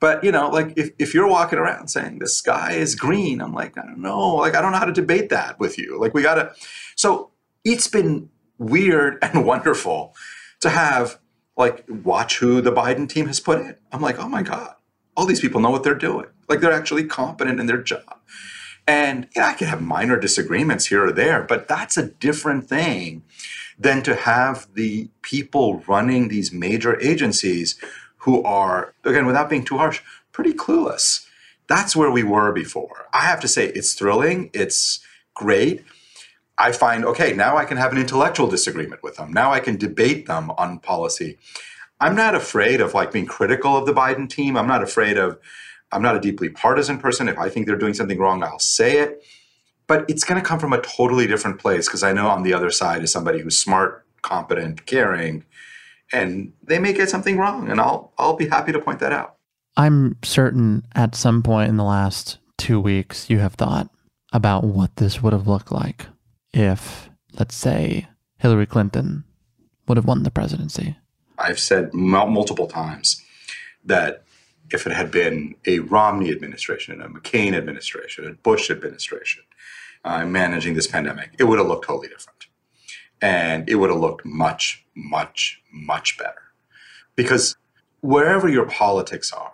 But 0.00 0.24
you 0.24 0.32
know, 0.32 0.48
like 0.48 0.72
if, 0.76 0.90
if 0.98 1.14
you're 1.14 1.28
walking 1.28 1.58
around 1.58 1.88
saying 1.88 2.18
the 2.18 2.28
sky 2.28 2.72
is 2.72 2.94
green, 2.94 3.40
I'm 3.40 3.52
like, 3.52 3.78
I 3.78 3.82
don't 3.82 4.02
know, 4.02 4.34
like 4.36 4.56
I 4.56 4.60
don't 4.60 4.72
know 4.72 4.78
how 4.78 4.84
to 4.84 4.92
debate 4.92 5.28
that 5.28 5.60
with 5.60 5.78
you. 5.78 6.00
Like 6.00 6.14
we 6.14 6.22
gotta 6.22 6.54
so 6.96 7.30
it's 7.64 7.86
been 7.86 8.30
weird 8.58 9.18
and 9.22 9.44
wonderful 9.44 10.14
to 10.62 10.70
have 10.70 11.18
like 11.56 11.84
watch 11.88 12.38
who 12.38 12.60
the 12.60 12.72
Biden 12.72 13.08
team 13.08 13.26
has 13.26 13.40
put 13.40 13.60
in. 13.60 13.76
I'm 13.92 14.00
like, 14.00 14.18
oh 14.18 14.28
my 14.28 14.42
God, 14.42 14.74
all 15.16 15.26
these 15.26 15.40
people 15.40 15.60
know 15.60 15.70
what 15.70 15.84
they're 15.84 15.94
doing. 15.94 16.26
Like 16.48 16.60
they're 16.60 16.72
actually 16.72 17.04
competent 17.04 17.60
in 17.60 17.66
their 17.66 17.82
job. 17.82 18.18
And 18.86 19.28
I 19.36 19.52
can 19.52 19.68
have 19.68 19.80
minor 19.80 20.18
disagreements 20.18 20.86
here 20.86 21.04
or 21.04 21.12
there, 21.12 21.42
but 21.42 21.68
that's 21.68 21.96
a 21.96 22.08
different 22.08 22.68
thing 22.68 23.22
than 23.78 24.02
to 24.02 24.14
have 24.14 24.66
the 24.74 25.08
people 25.22 25.82
running 25.86 26.28
these 26.28 26.52
major 26.52 27.00
agencies 27.00 27.78
who 28.18 28.42
are, 28.42 28.94
again, 29.04 29.26
without 29.26 29.50
being 29.50 29.64
too 29.64 29.78
harsh, 29.78 30.00
pretty 30.32 30.52
clueless. 30.52 31.26
That's 31.68 31.94
where 31.94 32.10
we 32.10 32.22
were 32.22 32.52
before. 32.52 33.06
I 33.12 33.22
have 33.22 33.40
to 33.40 33.48
say, 33.48 33.66
it's 33.68 33.94
thrilling, 33.94 34.50
it's 34.52 35.00
great. 35.34 35.84
I 36.58 36.72
find, 36.72 37.04
okay, 37.04 37.32
now 37.32 37.56
I 37.56 37.64
can 37.64 37.76
have 37.76 37.92
an 37.92 37.98
intellectual 37.98 38.46
disagreement 38.46 39.02
with 39.02 39.16
them. 39.16 39.32
Now 39.32 39.52
I 39.52 39.60
can 39.60 39.76
debate 39.76 40.26
them 40.26 40.50
on 40.52 40.78
policy. 40.78 41.38
I'm 42.00 42.14
not 42.14 42.34
afraid 42.34 42.80
of 42.80 42.94
like 42.94 43.12
being 43.12 43.26
critical 43.26 43.76
of 43.76 43.86
the 43.86 43.94
Biden 43.94 44.28
team. 44.28 44.56
I'm 44.56 44.66
not 44.66 44.82
afraid 44.82 45.18
of, 45.18 45.38
I'm 45.90 46.02
not 46.02 46.16
a 46.16 46.20
deeply 46.20 46.48
partisan 46.48 46.98
person. 46.98 47.28
If 47.28 47.38
I 47.38 47.48
think 47.48 47.66
they're 47.66 47.76
doing 47.76 47.94
something 47.94 48.18
wrong, 48.18 48.42
I'll 48.42 48.58
say 48.58 48.98
it. 48.98 49.24
But 49.86 50.04
it's 50.08 50.24
going 50.24 50.40
to 50.40 50.46
come 50.46 50.58
from 50.58 50.72
a 50.72 50.80
totally 50.80 51.26
different 51.26 51.58
place 51.58 51.86
because 51.86 52.02
I 52.02 52.12
know 52.12 52.28
on 52.28 52.42
the 52.42 52.54
other 52.54 52.70
side 52.70 53.02
is 53.02 53.12
somebody 53.12 53.40
who's 53.40 53.58
smart, 53.58 54.06
competent, 54.22 54.86
caring, 54.86 55.44
and 56.12 56.52
they 56.62 56.78
may 56.78 56.92
get 56.92 57.08
something 57.08 57.36
wrong, 57.38 57.68
and 57.68 57.80
I'll 57.80 58.12
I'll 58.18 58.36
be 58.36 58.48
happy 58.48 58.72
to 58.72 58.78
point 58.78 59.00
that 59.00 59.12
out. 59.12 59.36
I'm 59.76 60.16
certain 60.22 60.84
at 60.94 61.14
some 61.14 61.42
point 61.42 61.68
in 61.68 61.76
the 61.76 61.84
last 61.84 62.38
two 62.58 62.80
weeks 62.80 63.28
you 63.28 63.38
have 63.38 63.54
thought 63.54 63.90
about 64.32 64.64
what 64.64 64.96
this 64.96 65.22
would 65.22 65.32
have 65.32 65.48
looked 65.48 65.72
like 65.72 66.06
if, 66.52 67.10
let's 67.38 67.54
say, 67.54 68.08
Hillary 68.38 68.66
Clinton 68.66 69.24
would 69.86 69.96
have 69.96 70.06
won 70.06 70.22
the 70.22 70.30
presidency? 70.30 70.96
I've 71.38 71.60
said 71.60 71.92
multiple 71.94 72.66
times 72.66 73.22
that 73.84 74.24
if 74.70 74.86
it 74.86 74.92
had 74.92 75.10
been 75.10 75.54
a 75.66 75.80
Romney 75.80 76.30
administration, 76.30 77.00
a 77.00 77.08
McCain 77.08 77.54
administration, 77.54 78.26
a 78.26 78.32
Bush 78.32 78.70
administration 78.70 79.42
uh, 80.04 80.24
managing 80.24 80.74
this 80.74 80.86
pandemic, 80.86 81.30
it 81.38 81.44
would 81.44 81.58
have 81.58 81.68
looked 81.68 81.86
totally 81.86 82.08
different. 82.08 82.46
And 83.20 83.68
it 83.68 83.76
would 83.76 83.90
have 83.90 84.00
looked 84.00 84.24
much, 84.24 84.84
much, 84.94 85.62
much 85.72 86.18
better. 86.18 86.42
Because 87.14 87.56
wherever 88.00 88.48
your 88.48 88.66
politics 88.66 89.32
are, 89.32 89.52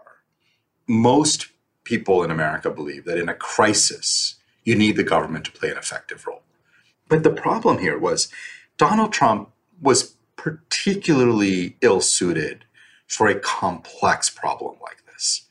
most 0.86 1.48
people 1.84 2.22
in 2.22 2.30
America 2.30 2.70
believe 2.70 3.04
that 3.04 3.18
in 3.18 3.28
a 3.28 3.34
crisis, 3.34 4.36
you 4.64 4.74
need 4.74 4.96
the 4.96 5.04
government 5.04 5.44
to 5.46 5.52
play 5.52 5.70
an 5.70 5.76
effective 5.76 6.26
role. 6.26 6.42
But 7.08 7.22
the 7.22 7.30
problem 7.30 7.78
here 7.78 7.98
was 7.98 8.28
Donald 8.76 9.12
Trump 9.12 9.50
was 9.80 10.16
particularly 10.36 11.76
ill 11.80 12.00
suited 12.00 12.64
for 13.06 13.26
a 13.26 13.38
complex 13.38 14.30
problem 14.30 14.76
like 14.82 15.04
this. 15.06 15.46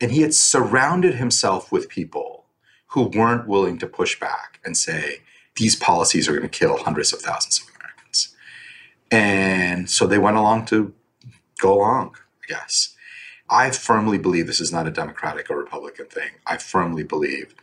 And 0.00 0.10
he 0.10 0.22
had 0.22 0.34
surrounded 0.34 1.14
himself 1.14 1.70
with 1.70 1.88
people 1.88 2.46
who 2.88 3.04
weren't 3.04 3.46
willing 3.46 3.78
to 3.78 3.86
push 3.86 4.18
back 4.18 4.60
and 4.64 4.76
say, 4.76 5.20
these 5.56 5.76
policies 5.76 6.28
are 6.28 6.32
going 6.32 6.42
to 6.42 6.48
kill 6.48 6.78
hundreds 6.78 7.12
of 7.12 7.20
thousands 7.20 7.60
of 7.60 7.74
Americans. 7.76 8.34
And 9.10 9.88
so 9.88 10.06
they 10.06 10.18
went 10.18 10.36
along 10.36 10.66
to 10.66 10.94
go 11.60 11.74
along, 11.74 12.16
I 12.42 12.46
guess. 12.48 12.96
I 13.48 13.70
firmly 13.70 14.18
believe 14.18 14.46
this 14.46 14.60
is 14.60 14.72
not 14.72 14.86
a 14.86 14.90
Democratic 14.90 15.50
or 15.50 15.58
Republican 15.58 16.06
thing. 16.06 16.30
I 16.46 16.56
firmly 16.56 17.04
believe 17.04 17.54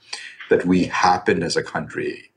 that 0.50 0.66
we 0.66 0.86
happened 0.86 1.44
as 1.44 1.58
a 1.58 1.64
country 1.64 2.31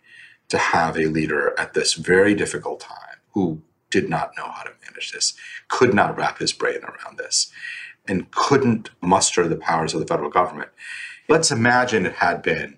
to 0.48 0.59
have 0.59 0.96
a 0.98 1.07
leader 1.07 1.54
at 1.59 1.74
this 1.74 1.94
very 1.94 2.35
difficult 2.35 2.80
time 2.80 3.18
who 3.33 3.62
did 3.90 4.09
not 4.09 4.33
know 4.37 4.50
how 4.50 4.62
to 4.62 4.72
manage 4.85 5.12
this, 5.12 5.35
could 5.68 5.94
not 5.94 6.16
wrap 6.16 6.38
his 6.38 6.52
brain 6.52 6.83
around 6.83 7.18
this, 7.18 7.50
and 8.07 8.30
couldn't 8.30 8.90
muster 9.00 9.48
the 9.48 9.57
powers 9.57 9.94
of 9.94 10.00
the 10.00 10.07
federal 10.07 10.30
government. 10.30 10.70
Let's 11.28 11.50
imagine 11.50 12.04
it 12.04 12.14
had 12.14 12.42
been 12.42 12.76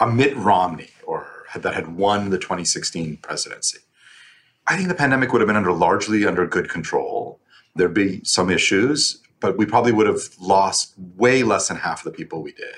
a 0.00 0.06
Mitt 0.06 0.36
Romney 0.36 0.90
or 1.06 1.26
that 1.54 1.74
had 1.74 1.96
won 1.96 2.30
the 2.30 2.38
2016 2.38 3.18
presidency. 3.18 3.78
I 4.66 4.76
think 4.76 4.88
the 4.88 4.94
pandemic 4.94 5.32
would 5.32 5.40
have 5.40 5.46
been 5.46 5.56
under 5.56 5.72
largely 5.72 6.26
under 6.26 6.46
good 6.46 6.68
control. 6.68 7.40
There'd 7.76 7.94
be 7.94 8.24
some 8.24 8.50
issues, 8.50 9.20
but 9.40 9.58
we 9.58 9.66
probably 9.66 9.92
would 9.92 10.06
have 10.06 10.22
lost 10.40 10.94
way 11.16 11.42
less 11.42 11.68
than 11.68 11.76
half 11.76 12.04
of 12.04 12.12
the 12.12 12.16
people 12.16 12.42
we 12.42 12.52
did. 12.52 12.76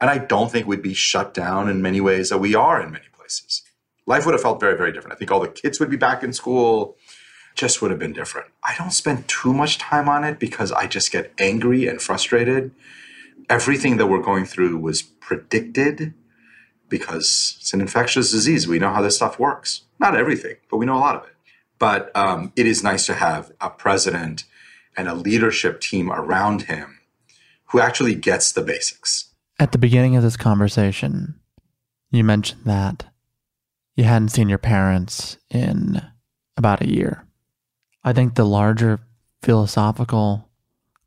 And 0.00 0.10
I 0.10 0.18
don't 0.18 0.50
think 0.50 0.66
we'd 0.66 0.82
be 0.82 0.94
shut 0.94 1.34
down 1.34 1.68
in 1.68 1.82
many 1.82 2.00
ways 2.00 2.28
that 2.30 2.38
we 2.38 2.54
are 2.54 2.80
in 2.80 2.92
many 2.92 3.06
places. 3.26 3.62
Life 4.06 4.24
would 4.24 4.34
have 4.34 4.42
felt 4.42 4.60
very, 4.60 4.76
very 4.76 4.92
different. 4.92 5.14
I 5.14 5.18
think 5.18 5.32
all 5.32 5.40
the 5.40 5.48
kids 5.48 5.80
would 5.80 5.90
be 5.90 5.96
back 5.96 6.22
in 6.22 6.32
school. 6.32 6.96
Just 7.56 7.82
would 7.82 7.90
have 7.90 7.98
been 7.98 8.12
different. 8.12 8.48
I 8.62 8.74
don't 8.78 8.92
spend 8.92 9.26
too 9.26 9.52
much 9.52 9.78
time 9.78 10.08
on 10.08 10.22
it 10.24 10.38
because 10.38 10.70
I 10.70 10.86
just 10.86 11.10
get 11.10 11.32
angry 11.38 11.88
and 11.88 12.00
frustrated. 12.00 12.72
Everything 13.48 13.96
that 13.96 14.06
we're 14.06 14.22
going 14.22 14.44
through 14.44 14.78
was 14.78 15.02
predicted 15.02 16.14
because 16.88 17.56
it's 17.60 17.72
an 17.72 17.80
infectious 17.80 18.30
disease. 18.30 18.68
We 18.68 18.78
know 18.78 18.92
how 18.92 19.02
this 19.02 19.16
stuff 19.16 19.38
works. 19.38 19.82
Not 19.98 20.16
everything, 20.16 20.56
but 20.70 20.76
we 20.76 20.86
know 20.86 20.96
a 20.96 21.00
lot 21.00 21.16
of 21.16 21.24
it. 21.24 21.34
But 21.78 22.14
um, 22.14 22.52
it 22.54 22.66
is 22.66 22.82
nice 22.82 23.06
to 23.06 23.14
have 23.14 23.50
a 23.60 23.70
president 23.70 24.44
and 24.96 25.08
a 25.08 25.14
leadership 25.14 25.80
team 25.80 26.12
around 26.12 26.62
him 26.62 27.00
who 27.66 27.80
actually 27.80 28.14
gets 28.14 28.52
the 28.52 28.62
basics. 28.62 29.32
At 29.58 29.72
the 29.72 29.78
beginning 29.78 30.14
of 30.14 30.22
this 30.22 30.36
conversation, 30.36 31.40
you 32.10 32.22
mentioned 32.22 32.62
that 32.66 33.06
you 33.96 34.04
hadn't 34.04 34.28
seen 34.28 34.48
your 34.48 34.58
parents 34.58 35.38
in 35.50 36.02
about 36.56 36.82
a 36.82 36.88
year. 36.88 37.26
I 38.04 38.12
think 38.12 38.34
the 38.34 38.44
larger 38.44 39.00
philosophical 39.42 40.48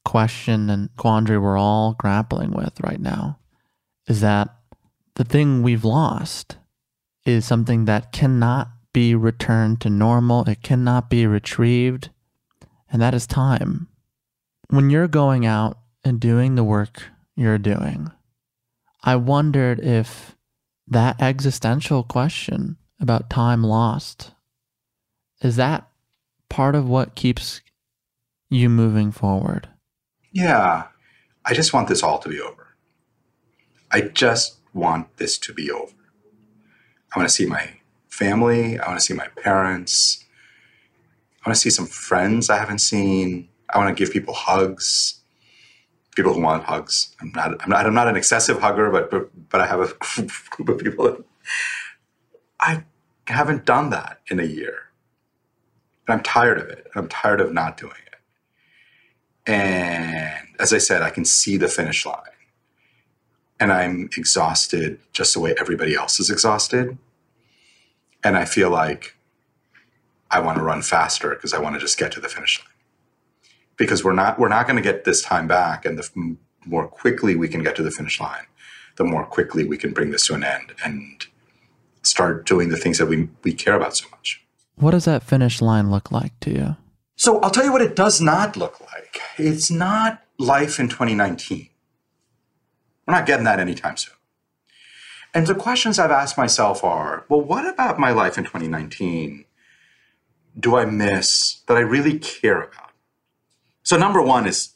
question 0.04 0.70
and 0.70 0.90
quandary 0.98 1.38
we're 1.38 1.58
all 1.58 1.94
grappling 1.94 2.52
with 2.52 2.82
right 2.82 3.00
now 3.00 3.38
is 4.08 4.22
that 4.22 4.50
the 5.16 5.24
thing 5.24 5.62
we've 5.62 5.86
lost 5.86 6.58
is 7.26 7.46
something 7.46 7.86
that 7.86 8.12
cannot 8.12 8.70
be 8.92 9.14
returned 9.14 9.80
to 9.82 9.90
normal, 9.90 10.50
it 10.50 10.64
cannot 10.64 11.10
be 11.10 11.28
retrieved, 11.28 12.10
and 12.92 13.02
that 13.02 13.14
is 13.14 13.28
time. 13.28 13.88
When 14.70 14.90
you're 14.90 15.08
going 15.08 15.46
out 15.46 15.78
and 16.04 16.20
doing 16.20 16.56
the 16.56 16.64
work 16.64 17.04
you're 17.36 17.60
doing, 17.60 18.12
I 19.04 19.16
wondered 19.16 19.80
if 19.80 20.36
that 20.88 21.22
existential 21.22 22.04
question 22.04 22.78
about 23.00 23.30
time 23.30 23.64
lost 23.64 24.32
is 25.42 25.56
that 25.56 25.88
part 26.50 26.76
of 26.76 26.88
what 26.88 27.16
keeps 27.16 27.62
you 28.50 28.70
moving 28.70 29.12
forward? 29.12 29.70
Yeah. 30.32 30.88
I 31.46 31.54
just 31.54 31.74
want 31.74 31.88
this 31.88 32.04
all 32.04 32.20
to 32.20 32.30
be 32.30 32.42
over. 32.42 32.68
I 33.92 34.02
just 34.02 34.58
want 34.74 35.18
this 35.18 35.38
to 35.40 35.54
be 35.54 35.72
over. 35.72 35.94
I 37.14 37.20
want 37.20 37.30
to 37.30 37.34
see 37.34 37.46
my 37.46 37.70
family. 38.10 38.78
I 38.78 38.88
want 38.88 39.00
to 39.00 39.06
see 39.06 39.14
my 39.14 39.28
parents. 39.42 40.24
I 41.44 41.50
want 41.50 41.56
to 41.56 41.62
see 41.62 41.70
some 41.70 41.88
friends 41.88 42.50
I 42.50 42.58
haven't 42.58 42.80
seen. 42.80 43.48
I 43.70 43.78
want 43.78 43.96
to 43.96 44.00
give 44.00 44.14
people 44.14 44.34
hugs. 44.34 45.22
People 46.16 46.34
who 46.34 46.42
want 46.42 46.66
hugs. 46.66 47.16
I'm 47.22 47.32
not. 47.34 47.64
I'm 47.64 47.70
not. 47.70 47.86
I'm 47.86 47.94
not 47.94 48.08
an 48.08 48.18
excessive 48.18 48.60
hugger, 48.60 48.92
but 48.92 49.10
but, 49.10 49.50
but 49.50 49.62
I 49.62 49.68
have 49.68 49.80
a 49.80 50.22
group 50.50 50.70
of 50.70 50.78
people. 50.80 51.06
That 51.06 51.24
I 52.60 52.84
haven't 53.28 53.66
done 53.66 53.90
that 53.92 54.20
in 54.30 54.40
a 54.40 54.44
year, 54.44 54.90
and 56.08 56.16
I'm 56.16 56.24
tired 56.24 56.60
of 56.60 56.68
it. 56.70 56.88
I'm 56.96 57.08
tired 57.08 57.42
of 57.42 57.54
not 57.54 57.78
doing 57.78 57.94
it. 58.08 59.52
And 59.52 60.48
as 60.60 60.74
I 60.74 60.78
said, 60.78 61.02
I 61.02 61.10
can 61.10 61.26
see 61.26 61.58
the 61.58 61.70
finish 61.70 62.06
line, 62.06 62.22
and 63.60 63.72
I'm 63.72 64.10
exhausted 64.18 65.00
just 65.14 65.34
the 65.34 65.40
way 65.40 65.56
everybody 65.60 65.96
else 65.96 66.20
is 66.20 66.30
exhausted. 66.30 66.98
And 68.24 68.36
I 68.36 68.46
feel 68.46 68.70
like 68.70 69.16
I 70.30 70.42
want 70.42 70.58
to 70.58 70.64
run 70.64 70.82
faster 70.82 71.30
because 71.30 71.54
I 71.54 71.60
want 71.60 71.76
to 71.76 71.80
just 71.80 71.98
get 71.98 72.12
to 72.14 72.20
the 72.20 72.30
finish 72.30 72.60
line. 72.60 72.68
Because 73.78 74.04
we're 74.04 74.14
not 74.14 74.38
we're 74.38 74.50
not 74.50 74.68
going 74.68 74.76
to 74.76 74.82
get 74.84 75.06
this 75.06 75.22
time 75.22 75.48
back, 75.48 75.86
and 75.86 75.98
the 75.98 76.38
more 76.66 76.88
quickly 76.88 77.36
we 77.36 77.48
can 77.48 77.64
get 77.64 77.76
to 77.78 77.84
the 77.84 77.92
finish 77.92 78.20
line, 78.20 78.46
the 78.98 79.06
more 79.06 79.26
quickly 79.26 79.64
we 79.64 79.78
can 79.78 79.92
bring 79.92 80.12
this 80.12 80.28
to 80.28 80.34
an 80.34 80.44
end 80.44 80.74
and 80.84 81.28
start 82.02 82.46
doing 82.46 82.70
the 82.70 82.78
things 82.78 82.98
that 82.98 83.08
we 83.08 83.30
we 83.44 83.54
care 83.54 83.76
about 83.76 83.96
so 83.96 84.08
much. 84.12 84.44
What 84.76 84.92
does 84.92 85.06
that 85.06 85.24
finish 85.24 85.62
line 85.62 85.92
look 85.92 86.12
like 86.12 86.40
to 86.42 86.52
you? 86.52 86.78
So 87.16 87.40
I'll 87.42 87.52
tell 87.52 87.66
you 87.66 87.72
what 87.72 87.82
it 87.82 87.96
does 87.96 88.22
not 88.22 88.56
look 88.56 88.80
like. 88.80 89.20
It's 89.38 89.70
not 89.70 90.22
life 90.38 90.80
in 90.80 90.88
2019. 90.88 91.70
We're 93.06 93.14
not 93.14 93.26
getting 93.26 93.44
that 93.46 93.60
anytime 93.60 93.98
soon. 93.98 94.14
And 95.34 95.46
the 95.46 95.56
questions 95.56 96.00
I've 96.00 96.12
asked 96.12 96.38
myself 96.38 96.84
are 96.84 97.26
well, 97.30 97.42
what 97.42 97.68
about 97.68 98.00
my 98.00 98.12
life 98.12 98.38
in 98.38 98.46
2019 98.46 99.46
do 100.60 100.76
I 100.76 100.86
miss 100.86 101.62
that 101.68 101.78
I 101.78 101.82
really 101.82 102.18
care 102.20 102.62
about? 102.62 102.92
So, 103.84 103.98
number 103.98 104.22
one 104.22 104.48
is 104.48 104.74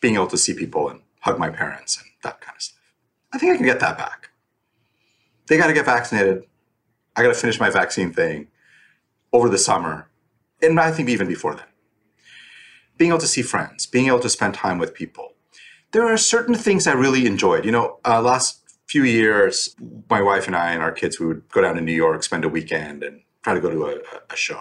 being 0.00 0.14
able 0.14 0.28
to 0.28 0.38
see 0.38 0.54
people 0.54 0.88
and 0.88 1.00
hug 1.20 1.38
my 1.38 1.50
parents 1.50 1.96
and 1.96 2.06
that 2.22 2.40
kind 2.40 2.56
of 2.56 2.62
stuff. 2.62 2.78
I 3.32 3.38
think 3.38 3.52
I 3.52 3.56
can 3.56 3.66
get 3.66 3.80
that 3.80 3.98
back. 3.98 4.30
They 5.48 5.56
got 5.56 5.68
to 5.68 5.72
get 5.72 5.86
vaccinated. 5.86 6.44
I 7.16 7.22
got 7.22 7.28
to 7.28 7.34
finish 7.34 7.58
my 7.58 7.70
vaccine 7.70 8.12
thing 8.12 8.48
over 9.32 9.48
the 9.48 9.58
summer. 9.58 10.08
And 10.62 10.78
I 10.78 10.92
think 10.92 11.08
even 11.08 11.26
before 11.26 11.54
then. 11.54 11.64
Being 12.96 13.10
able 13.10 13.20
to 13.20 13.26
see 13.26 13.42
friends, 13.42 13.86
being 13.86 14.06
able 14.06 14.20
to 14.20 14.28
spend 14.28 14.54
time 14.54 14.78
with 14.78 14.94
people. 14.94 15.34
There 15.92 16.06
are 16.06 16.16
certain 16.16 16.54
things 16.54 16.86
I 16.86 16.92
really 16.92 17.26
enjoyed. 17.26 17.64
You 17.64 17.72
know, 17.72 17.98
uh, 18.04 18.20
last 18.20 18.60
few 18.86 19.04
years, 19.04 19.74
my 20.10 20.20
wife 20.20 20.46
and 20.46 20.56
I 20.56 20.72
and 20.72 20.82
our 20.82 20.92
kids, 20.92 21.20
we 21.20 21.26
would 21.26 21.48
go 21.48 21.60
down 21.60 21.76
to 21.76 21.80
New 21.80 21.92
York, 21.92 22.22
spend 22.22 22.44
a 22.44 22.48
weekend, 22.48 23.02
and 23.02 23.20
try 23.42 23.54
to 23.54 23.60
go 23.60 23.70
to 23.70 23.86
a, 23.86 23.98
a 24.30 24.36
show. 24.36 24.60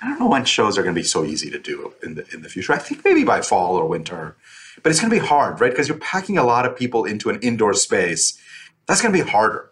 I 0.00 0.06
don't 0.06 0.20
know 0.20 0.28
when 0.28 0.44
shows 0.44 0.78
are 0.78 0.82
going 0.82 0.94
to 0.94 1.00
be 1.00 1.06
so 1.06 1.24
easy 1.24 1.50
to 1.50 1.58
do 1.58 1.92
in 2.02 2.14
the 2.14 2.24
in 2.32 2.42
the 2.42 2.48
future. 2.48 2.72
I 2.72 2.78
think 2.78 3.04
maybe 3.04 3.24
by 3.24 3.40
fall 3.40 3.74
or 3.76 3.86
winter, 3.88 4.36
but 4.82 4.90
it's 4.90 5.00
going 5.00 5.10
to 5.10 5.20
be 5.20 5.26
hard, 5.26 5.60
right? 5.60 5.70
Because 5.70 5.88
you're 5.88 5.98
packing 5.98 6.38
a 6.38 6.44
lot 6.44 6.66
of 6.66 6.76
people 6.76 7.04
into 7.04 7.30
an 7.30 7.40
indoor 7.40 7.74
space. 7.74 8.38
That's 8.86 9.02
going 9.02 9.12
to 9.12 9.24
be 9.24 9.28
harder. 9.28 9.67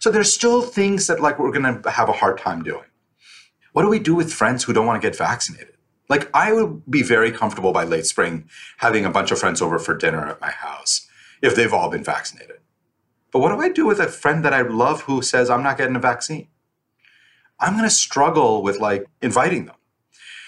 So 0.00 0.10
there's 0.10 0.32
still 0.32 0.62
things 0.62 1.06
that 1.06 1.20
like 1.20 1.38
we're 1.38 1.52
going 1.52 1.82
to 1.82 1.90
have 1.90 2.08
a 2.08 2.12
hard 2.12 2.38
time 2.38 2.62
doing. 2.62 2.86
What 3.72 3.82
do 3.82 3.88
we 3.88 3.98
do 3.98 4.14
with 4.14 4.32
friends 4.32 4.64
who 4.64 4.72
don't 4.72 4.86
want 4.86 5.00
to 5.00 5.06
get 5.06 5.16
vaccinated? 5.16 5.76
Like 6.08 6.28
I 6.34 6.52
would 6.52 6.90
be 6.90 7.02
very 7.02 7.30
comfortable 7.30 7.72
by 7.72 7.84
late 7.84 8.06
spring 8.06 8.48
having 8.78 9.04
a 9.04 9.10
bunch 9.10 9.30
of 9.30 9.38
friends 9.38 9.62
over 9.62 9.78
for 9.78 9.94
dinner 9.94 10.26
at 10.26 10.40
my 10.40 10.50
house 10.50 11.06
if 11.42 11.54
they've 11.54 11.72
all 11.72 11.90
been 11.90 12.02
vaccinated. 12.02 12.56
But 13.30 13.40
what 13.40 13.50
do 13.50 13.60
I 13.60 13.68
do 13.68 13.86
with 13.86 14.00
a 14.00 14.08
friend 14.08 14.44
that 14.44 14.54
I 14.54 14.62
love 14.62 15.02
who 15.02 15.22
says 15.22 15.50
I'm 15.50 15.62
not 15.62 15.76
getting 15.76 15.94
a 15.94 16.00
vaccine? 16.00 16.48
I'm 17.60 17.74
going 17.74 17.84
to 17.84 17.90
struggle 17.90 18.62
with 18.62 18.80
like 18.80 19.06
inviting 19.20 19.66
them. 19.66 19.76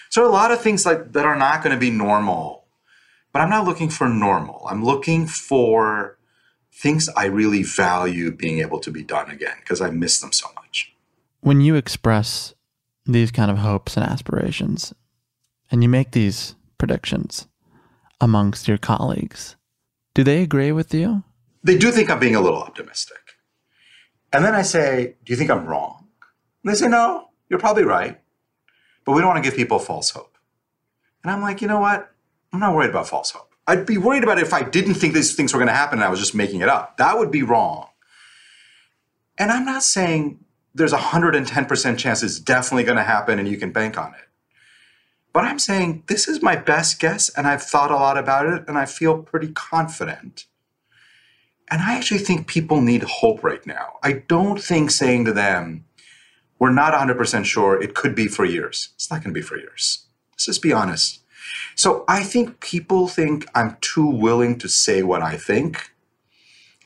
So 0.08 0.26
a 0.26 0.32
lot 0.32 0.50
of 0.50 0.62
things 0.62 0.86
like 0.86 1.12
that 1.12 1.26
are 1.26 1.36
not 1.36 1.62
going 1.62 1.74
to 1.74 1.80
be 1.80 1.90
normal. 1.90 2.64
But 3.32 3.42
I'm 3.42 3.50
not 3.50 3.66
looking 3.66 3.90
for 3.90 4.08
normal. 4.08 4.66
I'm 4.68 4.84
looking 4.84 5.26
for 5.26 6.18
things 6.72 7.08
I 7.16 7.26
really 7.26 7.62
value 7.62 8.30
being 8.32 8.58
able 8.60 8.80
to 8.80 8.90
be 8.90 9.02
done 9.02 9.30
again 9.30 9.56
because 9.60 9.80
I 9.80 9.90
miss 9.90 10.20
them 10.20 10.32
so 10.32 10.48
much. 10.56 10.92
When 11.40 11.60
you 11.60 11.74
express 11.74 12.54
these 13.04 13.30
kind 13.30 13.50
of 13.50 13.58
hopes 13.58 13.96
and 13.96 14.06
aspirations 14.06 14.94
and 15.70 15.82
you 15.82 15.88
make 15.88 16.12
these 16.12 16.54
predictions 16.78 17.46
amongst 18.20 18.68
your 18.68 18.78
colleagues, 18.78 19.56
do 20.14 20.24
they 20.24 20.42
agree 20.42 20.72
with 20.72 20.94
you? 20.94 21.24
They 21.62 21.78
do 21.78 21.90
think 21.90 22.10
I'm 22.10 22.18
being 22.18 22.36
a 22.36 22.40
little 22.40 22.62
optimistic. 22.62 23.18
And 24.32 24.44
then 24.44 24.54
I 24.54 24.62
say, 24.62 25.16
Do 25.24 25.32
you 25.32 25.36
think 25.36 25.50
I'm 25.50 25.66
wrong? 25.66 26.08
And 26.64 26.72
they 26.72 26.76
say, 26.76 26.88
No, 26.88 27.28
you're 27.48 27.60
probably 27.60 27.84
right. 27.84 28.18
But 29.04 29.12
we 29.12 29.20
don't 29.20 29.30
want 29.30 29.42
to 29.42 29.48
give 29.48 29.56
people 29.56 29.78
false 29.78 30.10
hope. 30.10 30.36
And 31.22 31.30
I'm 31.30 31.42
like, 31.42 31.60
You 31.60 31.68
know 31.68 31.80
what? 31.80 32.10
I'm 32.52 32.60
not 32.60 32.74
worried 32.74 32.90
about 32.90 33.08
false 33.08 33.30
hope. 33.30 33.51
I'd 33.66 33.86
be 33.86 33.98
worried 33.98 34.24
about 34.24 34.38
it 34.38 34.42
if 34.42 34.52
I 34.52 34.62
didn't 34.62 34.94
think 34.94 35.14
these 35.14 35.34
things 35.34 35.52
were 35.52 35.58
going 35.58 35.68
to 35.68 35.74
happen 35.74 35.98
and 35.98 36.04
I 36.04 36.08
was 36.08 36.18
just 36.18 36.34
making 36.34 36.60
it 36.60 36.68
up. 36.68 36.96
That 36.96 37.18
would 37.18 37.30
be 37.30 37.42
wrong. 37.42 37.88
And 39.38 39.50
I'm 39.50 39.64
not 39.64 39.82
saying 39.82 40.40
there's 40.74 40.92
a 40.92 40.98
110% 40.98 41.98
chance 41.98 42.22
it's 42.22 42.40
definitely 42.40 42.84
going 42.84 42.96
to 42.96 43.04
happen 43.04 43.38
and 43.38 43.48
you 43.48 43.56
can 43.56 43.72
bank 43.72 43.96
on 43.98 44.14
it. 44.14 44.28
But 45.32 45.44
I'm 45.44 45.58
saying 45.58 46.04
this 46.08 46.28
is 46.28 46.42
my 46.42 46.56
best 46.56 46.98
guess 46.98 47.28
and 47.30 47.46
I've 47.46 47.62
thought 47.62 47.90
a 47.90 47.96
lot 47.96 48.18
about 48.18 48.46
it 48.46 48.64
and 48.68 48.76
I 48.76 48.84
feel 48.84 49.22
pretty 49.22 49.52
confident. 49.52 50.46
And 51.70 51.80
I 51.80 51.96
actually 51.96 52.18
think 52.18 52.46
people 52.46 52.82
need 52.82 53.02
hope 53.02 53.42
right 53.42 53.66
now. 53.66 53.94
I 54.02 54.24
don't 54.28 54.60
think 54.62 54.90
saying 54.90 55.24
to 55.24 55.32
them, 55.32 55.86
we're 56.58 56.70
not 56.70 56.92
100% 56.92 57.44
sure, 57.44 57.82
it 57.82 57.94
could 57.94 58.14
be 58.14 58.28
for 58.28 58.44
years. 58.44 58.90
It's 58.94 59.10
not 59.10 59.22
going 59.22 59.34
to 59.34 59.40
be 59.40 59.44
for 59.44 59.56
years. 59.56 60.06
Let's 60.32 60.46
just 60.46 60.62
be 60.62 60.72
honest. 60.72 61.21
So 61.74 62.04
I 62.08 62.22
think 62.22 62.60
people 62.60 63.08
think 63.08 63.46
I'm 63.54 63.76
too 63.80 64.06
willing 64.06 64.58
to 64.58 64.68
say 64.68 65.02
what 65.02 65.22
I 65.22 65.36
think. 65.36 65.90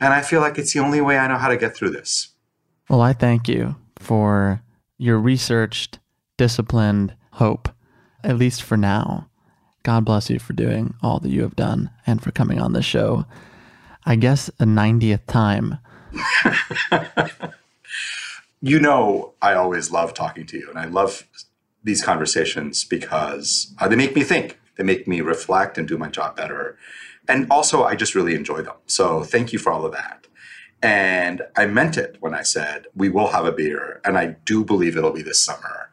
And 0.00 0.12
I 0.12 0.22
feel 0.22 0.40
like 0.40 0.58
it's 0.58 0.72
the 0.72 0.80
only 0.80 1.00
way 1.00 1.18
I 1.18 1.28
know 1.28 1.38
how 1.38 1.48
to 1.48 1.56
get 1.56 1.74
through 1.74 1.90
this. 1.90 2.28
Well, 2.88 3.00
I 3.00 3.12
thank 3.12 3.48
you 3.48 3.76
for 3.98 4.62
your 4.98 5.18
researched, 5.18 5.98
disciplined 6.36 7.14
hope, 7.32 7.68
at 8.22 8.36
least 8.36 8.62
for 8.62 8.76
now. 8.76 9.28
God 9.82 10.04
bless 10.04 10.30
you 10.30 10.38
for 10.38 10.52
doing 10.52 10.94
all 11.02 11.20
that 11.20 11.30
you 11.30 11.42
have 11.42 11.56
done 11.56 11.90
and 12.06 12.22
for 12.22 12.30
coming 12.32 12.60
on 12.60 12.72
this 12.72 12.84
show. 12.84 13.24
I 14.04 14.16
guess 14.16 14.48
a 14.60 14.64
90th 14.64 15.26
time. 15.26 15.78
you 18.60 18.80
know, 18.80 19.34
I 19.42 19.54
always 19.54 19.90
love 19.90 20.14
talking 20.14 20.46
to 20.46 20.58
you, 20.58 20.68
and 20.70 20.78
I 20.78 20.86
love 20.86 21.26
these 21.86 22.02
conversations 22.02 22.84
because 22.84 23.72
uh, 23.78 23.88
they 23.88 23.96
make 23.96 24.14
me 24.14 24.22
think, 24.22 24.58
they 24.76 24.82
make 24.82 25.06
me 25.08 25.20
reflect 25.20 25.78
and 25.78 25.86
do 25.86 25.96
my 25.96 26.08
job 26.08 26.36
better. 26.36 26.76
And 27.28 27.46
also, 27.50 27.84
I 27.84 27.94
just 27.94 28.14
really 28.14 28.34
enjoy 28.34 28.60
them. 28.62 28.74
So, 28.86 29.22
thank 29.22 29.52
you 29.52 29.58
for 29.58 29.72
all 29.72 29.86
of 29.86 29.92
that. 29.92 30.26
And 30.82 31.42
I 31.56 31.66
meant 31.66 31.96
it 31.96 32.16
when 32.20 32.34
I 32.34 32.42
said 32.42 32.86
we 32.94 33.08
will 33.08 33.28
have 33.28 33.46
a 33.46 33.52
beer, 33.52 34.00
and 34.04 34.18
I 34.18 34.36
do 34.44 34.64
believe 34.64 34.96
it'll 34.96 35.12
be 35.12 35.22
this 35.22 35.40
summer. 35.40 35.90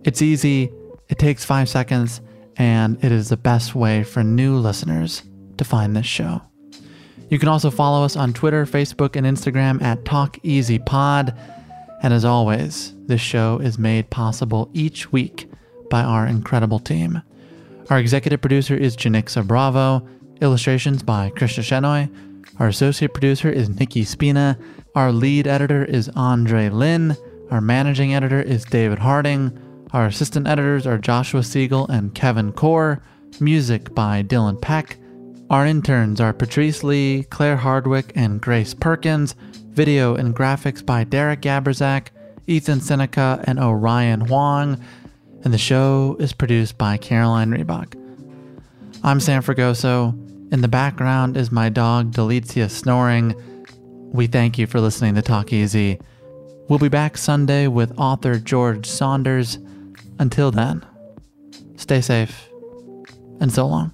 It's 0.07 0.21
easy, 0.21 0.71
it 1.09 1.19
takes 1.19 1.43
five 1.43 1.67
seconds, 1.67 2.21
and 2.55 2.97
it 3.03 3.11
is 3.11 3.27
the 3.27 3.35
best 3.35 3.75
way 3.75 4.05
for 4.05 4.23
new 4.23 4.55
listeners 4.55 5.21
to 5.57 5.65
find 5.65 5.97
this 5.97 6.05
show. 6.05 6.41
You 7.29 7.37
can 7.37 7.49
also 7.49 7.69
follow 7.69 8.05
us 8.05 8.15
on 8.15 8.31
Twitter, 8.31 8.65
Facebook, 8.65 9.17
and 9.17 9.27
Instagram 9.27 9.81
at 9.81 10.05
TalkEasyPod. 10.05 11.37
And 12.03 12.13
as 12.13 12.23
always, 12.23 12.93
this 13.07 13.19
show 13.19 13.59
is 13.59 13.77
made 13.77 14.09
possible 14.09 14.69
each 14.71 15.11
week 15.11 15.51
by 15.89 16.03
our 16.03 16.25
incredible 16.25 16.79
team. 16.79 17.21
Our 17.89 17.99
executive 17.99 18.39
producer 18.39 18.77
is 18.77 18.95
Janixa 18.95 19.45
Bravo, 19.45 20.07
illustrations 20.39 21.03
by 21.03 21.31
Krishna 21.31 21.63
Shenoy. 21.63 22.09
Our 22.59 22.69
associate 22.69 23.13
producer 23.13 23.49
is 23.49 23.67
Nikki 23.67 24.05
Spina. 24.05 24.57
Our 24.95 25.11
lead 25.11 25.47
editor 25.47 25.83
is 25.83 26.07
Andre 26.15 26.69
Lin. 26.69 27.17
Our 27.51 27.59
managing 27.59 28.13
editor 28.13 28.41
is 28.41 28.63
David 28.63 28.99
Harding. 28.99 29.66
Our 29.91 30.07
assistant 30.07 30.47
editors 30.47 30.85
are 30.85 30.97
Joshua 30.97 31.43
Siegel 31.43 31.87
and 31.87 32.13
Kevin 32.13 32.51
Core. 32.51 33.01
Music 33.39 33.95
by 33.95 34.21
Dylan 34.21 34.61
Peck. 34.61 34.97
Our 35.49 35.65
interns 35.65 36.19
are 36.19 36.33
Patrice 36.33 36.83
Lee, 36.83 37.23
Claire 37.29 37.55
Hardwick, 37.55 38.11
and 38.13 38.41
Grace 38.41 38.73
Perkins. 38.73 39.33
Video 39.71 40.15
and 40.15 40.35
graphics 40.35 40.85
by 40.85 41.05
Derek 41.05 41.41
Gabrizak, 41.41 42.07
Ethan 42.47 42.81
Seneca, 42.81 43.41
and 43.45 43.59
Orion 43.59 44.21
Huang. 44.21 44.83
And 45.43 45.53
the 45.53 45.57
show 45.57 46.17
is 46.19 46.33
produced 46.33 46.77
by 46.77 46.97
Caroline 46.97 47.51
Reebok. 47.51 47.95
I'm 49.03 49.21
Sam 49.21 49.41
Fragoso. 49.41 50.11
In 50.51 50.59
the 50.59 50.67
background 50.67 51.37
is 51.37 51.49
my 51.49 51.69
dog 51.69 52.11
Delicia 52.11 52.69
snoring. 52.69 53.35
We 54.11 54.27
thank 54.27 54.57
you 54.57 54.67
for 54.67 54.81
listening 54.81 55.15
to 55.15 55.21
Talk 55.21 55.53
Easy. 55.53 55.97
We'll 56.67 56.79
be 56.79 56.89
back 56.89 57.17
Sunday 57.17 57.67
with 57.67 57.97
author 57.97 58.37
George 58.37 58.85
Saunders. 58.85 59.59
Until 60.19 60.51
then, 60.51 60.85
stay 61.75 62.01
safe 62.01 62.49
and 63.39 63.51
so 63.51 63.67
long. 63.67 63.93